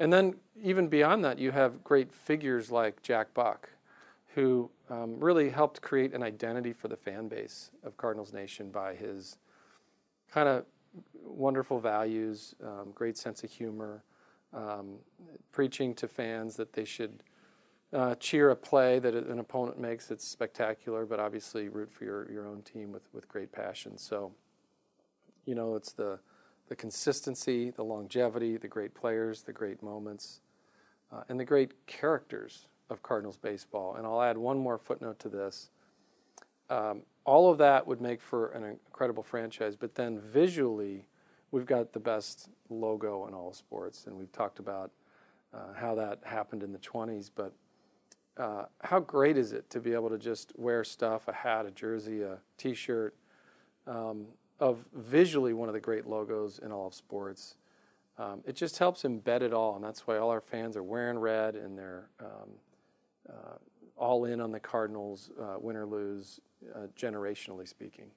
And 0.00 0.12
then 0.12 0.36
even 0.62 0.88
beyond 0.88 1.24
that, 1.24 1.38
you 1.38 1.50
have 1.50 1.82
great 1.82 2.12
figures 2.12 2.70
like 2.70 3.02
Jack 3.02 3.34
Buck, 3.34 3.70
who 4.34 4.70
um, 4.90 5.18
really 5.18 5.50
helped 5.50 5.82
create 5.82 6.14
an 6.14 6.22
identity 6.22 6.72
for 6.72 6.88
the 6.88 6.96
fan 6.96 7.28
base 7.28 7.70
of 7.82 7.96
Cardinals 7.96 8.32
Nation 8.32 8.70
by 8.70 8.94
his 8.94 9.36
kind 10.32 10.48
of 10.48 10.64
wonderful 11.14 11.80
values, 11.80 12.54
um, 12.64 12.92
great 12.94 13.16
sense 13.16 13.42
of 13.42 13.50
humor 13.50 14.04
um, 14.54 14.96
preaching 15.52 15.94
to 15.94 16.08
fans 16.08 16.56
that 16.56 16.72
they 16.72 16.84
should 16.84 17.22
uh, 17.92 18.14
cheer 18.16 18.50
a 18.50 18.56
play 18.56 18.98
that 18.98 19.14
an 19.14 19.38
opponent 19.38 19.78
makes 19.78 20.06
that's 20.06 20.26
spectacular, 20.26 21.06
but 21.06 21.18
obviously 21.18 21.68
root 21.68 21.90
for 21.90 22.04
your, 22.04 22.30
your 22.30 22.46
own 22.46 22.62
team 22.62 22.92
with, 22.92 23.08
with 23.12 23.28
great 23.28 23.50
passion. 23.50 23.96
So, 23.96 24.32
you 25.46 25.54
know, 25.54 25.74
it's 25.74 25.92
the, 25.92 26.18
the 26.68 26.76
consistency, 26.76 27.70
the 27.70 27.82
longevity, 27.82 28.56
the 28.56 28.68
great 28.68 28.94
players, 28.94 29.42
the 29.42 29.52
great 29.52 29.82
moments, 29.82 30.40
uh, 31.12 31.22
and 31.28 31.40
the 31.40 31.44
great 31.44 31.86
characters 31.86 32.66
of 32.90 33.02
Cardinals 33.02 33.36
baseball. 33.36 33.96
And 33.96 34.06
I'll 34.06 34.22
add 34.22 34.36
one 34.36 34.58
more 34.58 34.78
footnote 34.78 35.18
to 35.20 35.28
this. 35.28 35.70
Um, 36.70 37.02
all 37.24 37.50
of 37.50 37.58
that 37.58 37.86
would 37.86 38.00
make 38.00 38.20
for 38.20 38.48
an 38.48 38.64
incredible 38.64 39.22
franchise, 39.22 39.76
but 39.76 39.94
then 39.94 40.20
visually, 40.20 41.06
we've 41.50 41.66
got 41.66 41.92
the 41.92 42.00
best 42.00 42.50
logo 42.68 43.26
in 43.26 43.34
all 43.34 43.52
sports, 43.52 44.06
and 44.06 44.16
we've 44.16 44.32
talked 44.32 44.58
about 44.58 44.90
uh, 45.54 45.72
how 45.74 45.94
that 45.94 46.20
happened 46.24 46.62
in 46.62 46.72
the 46.72 46.78
20s. 46.78 47.30
But 47.34 47.52
uh, 48.36 48.64
how 48.82 49.00
great 49.00 49.36
is 49.36 49.52
it 49.52 49.68
to 49.70 49.80
be 49.80 49.92
able 49.94 50.10
to 50.10 50.18
just 50.18 50.52
wear 50.56 50.84
stuff, 50.84 51.26
a 51.28 51.32
hat, 51.32 51.66
a 51.66 51.70
jersey, 51.70 52.22
a 52.22 52.38
T-shirt, 52.58 53.14
um, 53.86 54.26
of 54.60 54.84
visually 54.92 55.52
one 55.52 55.68
of 55.68 55.74
the 55.74 55.80
great 55.80 56.06
logos 56.06 56.58
in 56.58 56.72
all 56.72 56.86
of 56.86 56.94
sports. 56.94 57.54
Um, 58.18 58.42
it 58.44 58.56
just 58.56 58.78
helps 58.78 59.02
embed 59.02 59.42
it 59.42 59.52
all, 59.52 59.76
and 59.76 59.84
that's 59.84 60.06
why 60.06 60.18
all 60.18 60.30
our 60.30 60.40
fans 60.40 60.76
are 60.76 60.82
wearing 60.82 61.18
red 61.18 61.54
and 61.54 61.78
they're 61.78 62.10
um, 62.20 62.50
uh, 63.28 63.56
all 63.96 64.24
in 64.24 64.40
on 64.40 64.50
the 64.50 64.60
Cardinals, 64.60 65.30
uh, 65.40 65.56
win 65.60 65.76
or 65.76 65.86
lose, 65.86 66.40
uh, 66.74 66.86
generationally 66.96 67.68
speaking. 67.68 68.10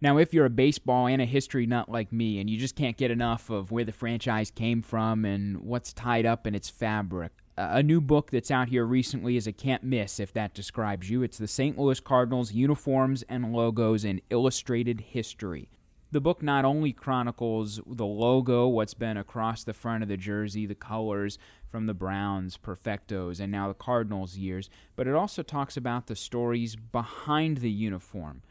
Now, 0.00 0.18
if 0.18 0.34
you're 0.34 0.44
a 0.44 0.50
baseball 0.50 1.06
and 1.06 1.22
a 1.22 1.24
history 1.24 1.66
nut 1.66 1.88
like 1.88 2.12
me, 2.12 2.38
and 2.38 2.50
you 2.50 2.58
just 2.58 2.76
can't 2.76 2.96
get 2.96 3.10
enough 3.10 3.48
of 3.48 3.70
where 3.70 3.84
the 3.84 3.92
franchise 3.92 4.50
came 4.50 4.82
from 4.82 5.24
and 5.24 5.60
what's 5.60 5.92
tied 5.92 6.26
up 6.26 6.46
in 6.46 6.54
its 6.54 6.68
fabric, 6.68 7.32
a 7.56 7.82
new 7.82 8.00
book 8.00 8.30
that's 8.30 8.50
out 8.50 8.68
here 8.68 8.84
recently 8.84 9.36
is 9.36 9.46
a 9.46 9.52
can't 9.52 9.84
miss 9.84 10.18
if 10.18 10.32
that 10.32 10.54
describes 10.54 11.08
you. 11.08 11.22
It's 11.22 11.38
the 11.38 11.46
St. 11.46 11.78
Louis 11.78 12.00
Cardinals 12.00 12.52
Uniforms 12.52 13.22
and 13.28 13.52
Logos 13.52 14.04
in 14.04 14.20
Illustrated 14.30 15.00
History. 15.00 15.68
The 16.10 16.20
book 16.20 16.42
not 16.42 16.64
only 16.64 16.92
chronicles 16.92 17.80
the 17.86 18.06
logo, 18.06 18.68
what's 18.68 18.94
been 18.94 19.16
across 19.16 19.64
the 19.64 19.72
front 19.72 20.02
of 20.02 20.08
the 20.08 20.16
jersey, 20.16 20.66
the 20.66 20.74
colors 20.74 21.38
from 21.68 21.86
the 21.86 21.94
Browns, 21.94 22.56
Perfectos, 22.56 23.40
and 23.40 23.50
now 23.50 23.68
the 23.68 23.74
Cardinals 23.74 24.36
years, 24.36 24.70
but 24.94 25.08
it 25.08 25.14
also 25.14 25.42
talks 25.42 25.76
about 25.76 26.06
the 26.06 26.14
stories 26.14 26.76
behind 26.76 27.58
the 27.58 27.70
uniform 27.70 28.42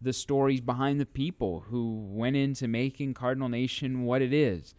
the 0.00 0.12
stories 0.12 0.60
behind 0.60 1.00
the 1.00 1.06
people 1.06 1.64
who 1.68 2.06
went 2.10 2.36
into 2.36 2.66
making 2.66 3.14
Cardinal 3.14 3.48
Nation 3.48 4.04
what 4.04 4.22
it 4.22 4.32
is. 4.32 4.74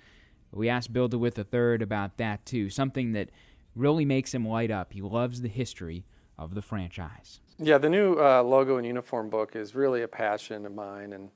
We 0.51 0.67
asked 0.67 0.91
Bill 0.91 1.07
DeWitt 1.07 1.37
III 1.37 1.75
about 1.75 2.17
that 2.17 2.45
too, 2.45 2.69
something 2.69 3.13
that 3.13 3.29
really 3.75 4.05
makes 4.05 4.33
him 4.33 4.47
light 4.47 4.71
up. 4.71 4.93
He 4.93 5.01
loves 5.01 5.41
the 5.41 5.47
history 5.47 6.05
of 6.37 6.55
the 6.55 6.61
franchise. 6.61 7.39
Yeah, 7.59 7.77
the 7.77 7.89
new 7.89 8.15
uh, 8.15 8.41
logo 8.43 8.77
and 8.77 8.85
uniform 8.85 9.29
book 9.29 9.55
is 9.55 9.75
really 9.75 10.01
a 10.01 10.07
passion 10.07 10.65
of 10.65 10.73
mine, 10.73 11.13
and 11.13 11.29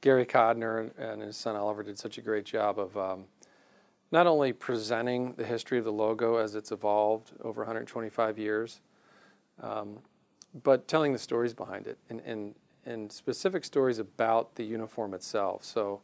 Gary 0.00 0.26
Kodner 0.26 0.90
and 0.98 1.22
his 1.22 1.36
son 1.36 1.56
Oliver 1.56 1.82
did 1.82 1.98
such 1.98 2.18
a 2.18 2.20
great 2.20 2.44
job 2.44 2.78
of 2.78 2.96
um, 2.96 3.24
not 4.12 4.26
only 4.26 4.52
presenting 4.52 5.34
the 5.34 5.44
history 5.44 5.78
of 5.78 5.84
the 5.84 5.92
logo 5.92 6.36
as 6.36 6.54
it's 6.54 6.72
evolved 6.72 7.32
over 7.42 7.62
125 7.62 8.38
years, 8.38 8.80
um, 9.62 9.98
but 10.62 10.88
telling 10.88 11.12
the 11.12 11.18
stories 11.18 11.54
behind 11.54 11.86
it 11.86 11.98
and, 12.08 12.20
and, 12.26 12.54
and 12.84 13.12
specific 13.12 13.64
stories 13.64 13.98
about 13.98 14.56
the 14.56 14.64
uniform 14.64 15.14
itself. 15.14 15.64
So 15.64 16.00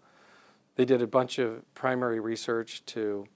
they 0.76 0.84
did 0.84 1.02
a 1.02 1.06
bunch 1.06 1.38
of 1.38 1.62
primary 1.74 2.20
research 2.20 2.84
to 2.86 3.26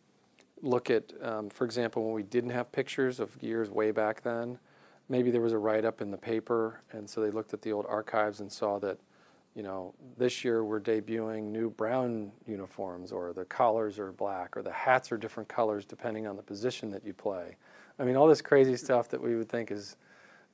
look 0.62 0.90
at, 0.90 1.12
um, 1.22 1.48
for 1.50 1.64
example, 1.64 2.04
when 2.04 2.14
we 2.14 2.22
didn't 2.22 2.50
have 2.50 2.70
pictures 2.72 3.20
of 3.20 3.38
gears 3.38 3.70
way 3.70 3.90
back 3.90 4.22
then, 4.22 4.58
maybe 5.08 5.30
there 5.30 5.40
was 5.40 5.52
a 5.52 5.58
write 5.58 5.84
up 5.84 6.00
in 6.00 6.10
the 6.10 6.16
paper, 6.16 6.82
and 6.92 7.08
so 7.08 7.20
they 7.20 7.30
looked 7.30 7.52
at 7.52 7.62
the 7.62 7.72
old 7.72 7.86
archives 7.88 8.40
and 8.40 8.50
saw 8.50 8.78
that, 8.78 8.98
you 9.54 9.62
know, 9.62 9.94
this 10.16 10.44
year 10.44 10.64
we're 10.64 10.80
debuting 10.80 11.44
new 11.44 11.70
brown 11.70 12.30
uniforms, 12.46 13.10
or 13.10 13.32
the 13.32 13.44
collars 13.44 13.98
are 13.98 14.12
black, 14.12 14.56
or 14.56 14.62
the 14.62 14.72
hats 14.72 15.10
are 15.10 15.16
different 15.16 15.48
colors 15.48 15.84
depending 15.84 16.26
on 16.26 16.36
the 16.36 16.42
position 16.42 16.90
that 16.90 17.04
you 17.04 17.12
play. 17.12 17.56
I 17.98 18.04
mean, 18.04 18.16
all 18.16 18.28
this 18.28 18.40
crazy 18.40 18.76
stuff 18.76 19.08
that 19.08 19.20
we 19.20 19.36
would 19.36 19.48
think 19.48 19.70
is 19.70 19.96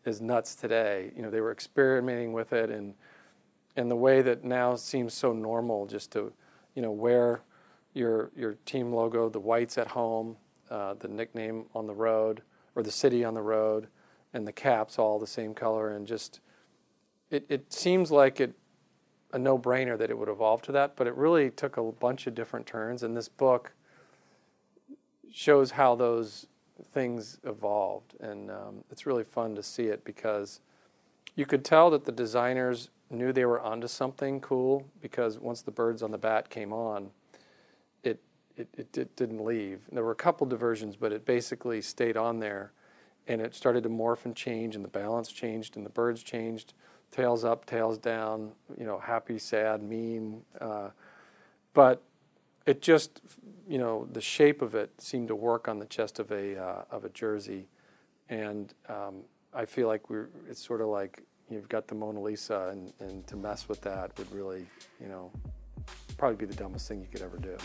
is 0.05 0.21
nuts 0.21 0.55
today. 0.55 1.11
You 1.17 1.23
know, 1.23 1.31
they 1.31 1.41
were 1.41 1.53
experimenting 1.53 2.33
with 2.33 2.53
it, 2.53 2.71
and 2.71 2.95
and 3.77 3.91
the 3.91 3.97
way 3.97 4.23
that 4.23 4.43
now 4.43 4.75
seems 4.77 5.13
so 5.13 5.33
normal, 5.33 5.87
just 5.87 6.11
to, 6.13 6.33
you 6.75 6.81
know, 6.81 6.91
wear 6.91 7.43
your 7.97 8.31
your 8.37 8.55
team 8.67 8.93
logo, 8.93 9.29
the 9.29 9.41
whites 9.41 9.79
at 9.79 9.89
home, 9.89 10.37
uh, 10.71 10.95
the 10.95 11.09
nickname 11.09 11.65
on 11.75 11.87
the 11.87 11.95
road, 11.95 12.43
or 12.75 12.83
the 12.83 12.91
city 12.91 13.25
on 13.25 13.35
the 13.35 13.43
road, 13.43 13.89
and 14.35 14.47
the 14.47 14.53
caps 14.53 14.99
all 14.99 15.19
the 15.19 15.27
same 15.27 15.55
color, 15.55 15.91
and 15.91 16.07
just 16.07 16.41
it, 17.31 17.47
it 17.49 17.73
seems 17.73 18.11
like 18.11 18.41
it 18.41 18.55
a 19.33 19.39
no-brainer 19.39 19.99
that 19.99 20.09
it 20.09 20.17
would 20.17 20.29
evolve 20.29 20.63
to 20.63 20.73
that, 20.73 20.95
but 20.95 21.07
it 21.07 21.15
really 21.15 21.51
took 21.51 21.77
a 21.77 21.83
bunch 21.83 22.27
of 22.27 22.35
different 22.35 22.67
turns, 22.67 23.03
and 23.03 23.17
this 23.17 23.29
book 23.29 23.73
shows 25.33 25.73
how 25.73 25.95
those 25.95 26.47
things 26.93 27.39
evolved, 27.45 28.15
and 28.21 28.51
um, 28.51 28.85
it's 28.91 29.05
really 29.05 29.25
fun 29.25 29.55
to 29.55 29.63
see 29.63 29.85
it 29.85 30.05
because 30.05 30.61
you 31.35 31.45
could 31.45 31.65
tell 31.65 31.91
that 31.91 32.05
the 32.05 32.13
designers 32.13 32.91
knew 33.11 33.33
they 33.33 33.45
were 33.45 33.61
onto 33.61 33.87
something 33.87 34.41
cool 34.41 34.87
because 35.01 35.39
once 35.39 35.63
the 35.63 35.71
birds 35.71 36.03
on 36.03 36.11
the 36.11 36.19
bat 36.19 36.49
came 36.49 36.73
on, 36.73 37.11
it 38.57 38.69
it, 38.77 38.97
it, 38.97 39.17
didn't 39.17 39.45
leave. 39.45 39.83
And 39.89 39.97
there 39.97 40.05
were 40.05 40.13
a 40.13 40.17
couple 40.17 40.47
diversions, 40.47 40.97
but 40.97 41.13
it 41.13 41.25
basically 41.25 41.81
stayed 41.83 42.17
on 42.17 42.41
there, 42.41 42.73
and 43.27 43.41
it 43.41 43.55
started 43.55 43.83
to 43.85 43.89
morph 43.89 44.25
and 44.25 44.35
change, 44.35 44.75
and 44.75 44.85
the 44.85 44.89
balance 44.89 45.31
changed, 45.31 45.77
and 45.77 45.85
the 45.85 45.91
birds 45.91 46.23
changed, 46.23 46.75
tails 47.11 47.45
up, 47.45 47.67
tails 47.67 47.99
down, 47.99 48.53
you 48.79 48.85
know, 48.85 48.99
happy, 48.99 49.39
sad, 49.39 49.83
mean, 49.83 50.43
uh, 50.61 50.91
but 51.75 52.03
it 52.67 52.83
just 52.83 53.21
you 53.69 53.79
know 53.79 54.09
the 54.13 54.21
shape 54.21 54.61
of 54.61 54.75
it 54.75 54.91
seemed 54.99 55.29
to 55.29 55.37
work 55.37 55.69
on 55.69 55.79
the 55.79 55.87
chest 55.87 56.19
of 56.19 56.31
a 56.33 56.61
uh, 56.61 56.85
of 56.91 57.05
a 57.05 57.09
jersey, 57.11 57.69
and 58.29 58.75
um, 58.89 59.23
I 59.55 59.65
feel 59.65 59.87
like 59.87 60.11
we're 60.11 60.29
it's 60.49 60.65
sort 60.65 60.81
of 60.81 60.89
like 60.89 61.23
you've 61.49 61.69
got 61.69 61.87
the 61.87 61.95
Mona 61.95 62.21
Lisa, 62.21 62.69
and, 62.73 62.93
and 63.01 63.27
to 63.29 63.37
mess 63.37 63.69
with 63.69 63.81
that 63.83 64.17
would 64.19 64.31
really 64.33 64.67
you 65.01 65.09
know 65.09 65.31
probably 66.19 66.37
be 66.37 66.47
the 66.47 66.57
dumbest 66.57 66.89
thing 66.89 67.01
you 67.01 67.09
could 67.11 67.23
ever 67.23 67.39
do. 67.39 67.57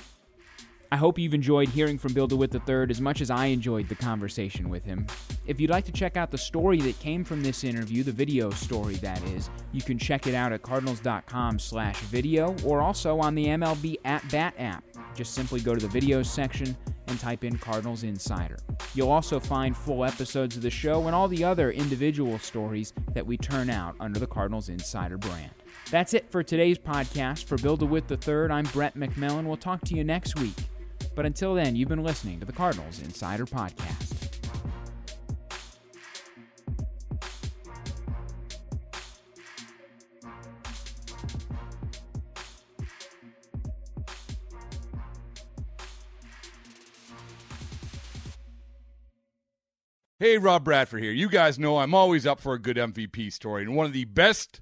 I 0.94 0.98
hope 0.98 1.18
you've 1.18 1.34
enjoyed 1.34 1.70
hearing 1.70 1.98
from 1.98 2.12
Bill 2.12 2.28
DeWitt 2.28 2.54
III 2.54 2.88
as 2.90 3.00
much 3.00 3.22
as 3.22 3.32
I 3.32 3.46
enjoyed 3.46 3.88
the 3.88 3.96
conversation 3.96 4.68
with 4.68 4.84
him. 4.84 5.08
If 5.48 5.58
you'd 5.62 5.70
like 5.70 5.86
to 5.86 5.92
check 5.94 6.18
out 6.18 6.32
the 6.32 6.38
story 6.38 6.82
that 6.82 7.00
came 7.00 7.24
from 7.24 7.42
this 7.42 7.64
interview, 7.64 8.04
the 8.04 8.12
video 8.12 8.50
story 8.50 8.96
that 8.96 9.24
is, 9.24 9.50
you 9.72 9.82
can 9.82 9.98
check 9.98 10.28
it 10.28 10.36
out 10.36 10.52
at 10.52 10.64
cardinals.com 10.64 11.60
slash 11.60 11.98
video 12.02 12.54
or 12.66 12.82
also 12.82 13.20
on 13.20 13.36
the 13.36 13.46
MLB 13.46 14.00
at 14.04 14.30
Bat 14.32 14.56
app. 14.58 14.84
Just 15.16 15.34
simply 15.34 15.62
go 15.62 15.74
to 15.74 15.88
the 15.88 16.00
videos 16.00 16.26
section 16.26 16.76
and 17.08 17.18
type 17.18 17.46
in 17.46 17.58
Cardinals 17.58 18.04
Insider. 18.04 18.58
You'll 18.94 19.12
also 19.12 19.40
find 19.40 19.76
full 19.78 20.04
episodes 20.04 20.58
of 20.58 20.62
the 20.62 20.70
show 20.70 21.06
and 21.06 21.16
all 21.16 21.30
the 21.30 21.46
other 21.46 21.72
individual 21.72 22.38
stories 22.38 22.92
that 23.14 23.26
we 23.26 23.38
turn 23.38 23.70
out 23.70 23.96
under 24.02 24.20
the 24.20 24.28
Cardinals 24.28 24.68
Insider 24.68 25.18
brand. 25.18 25.52
That's 25.90 26.14
it 26.14 26.30
for 26.30 26.44
today's 26.44 26.78
podcast. 26.78 27.46
For 27.46 27.58
Bill 27.58 27.78
DeWitt 27.78 28.12
III, 28.12 28.50
I'm 28.52 28.66
Brett 28.66 28.98
McMillan. 28.98 29.46
We'll 29.46 29.56
talk 29.56 29.86
to 29.86 29.96
you 29.96 30.04
next 30.04 30.38
week. 30.38 30.56
But 31.14 31.26
until 31.26 31.54
then, 31.56 31.76
you've 31.76 31.90
been 31.90 32.04
listening 32.04 32.40
to 32.40 32.46
the 32.46 32.54
Cardinals 32.54 33.00
Insider 33.02 33.46
Podcast. 33.46 34.22
Hey, 50.22 50.38
Rob 50.38 50.64
Bradford 50.64 51.02
here. 51.02 51.12
You 51.12 51.28
guys 51.28 51.58
know 51.58 51.80
I'm 51.80 51.96
always 51.96 52.28
up 52.28 52.40
for 52.40 52.54
a 52.54 52.60
good 52.60 52.78
MVP 52.78 53.34
story, 53.34 53.64
and 53.64 53.76
one 53.76 53.88
of 53.88 53.92
the 53.92 54.06
best 54.06 54.62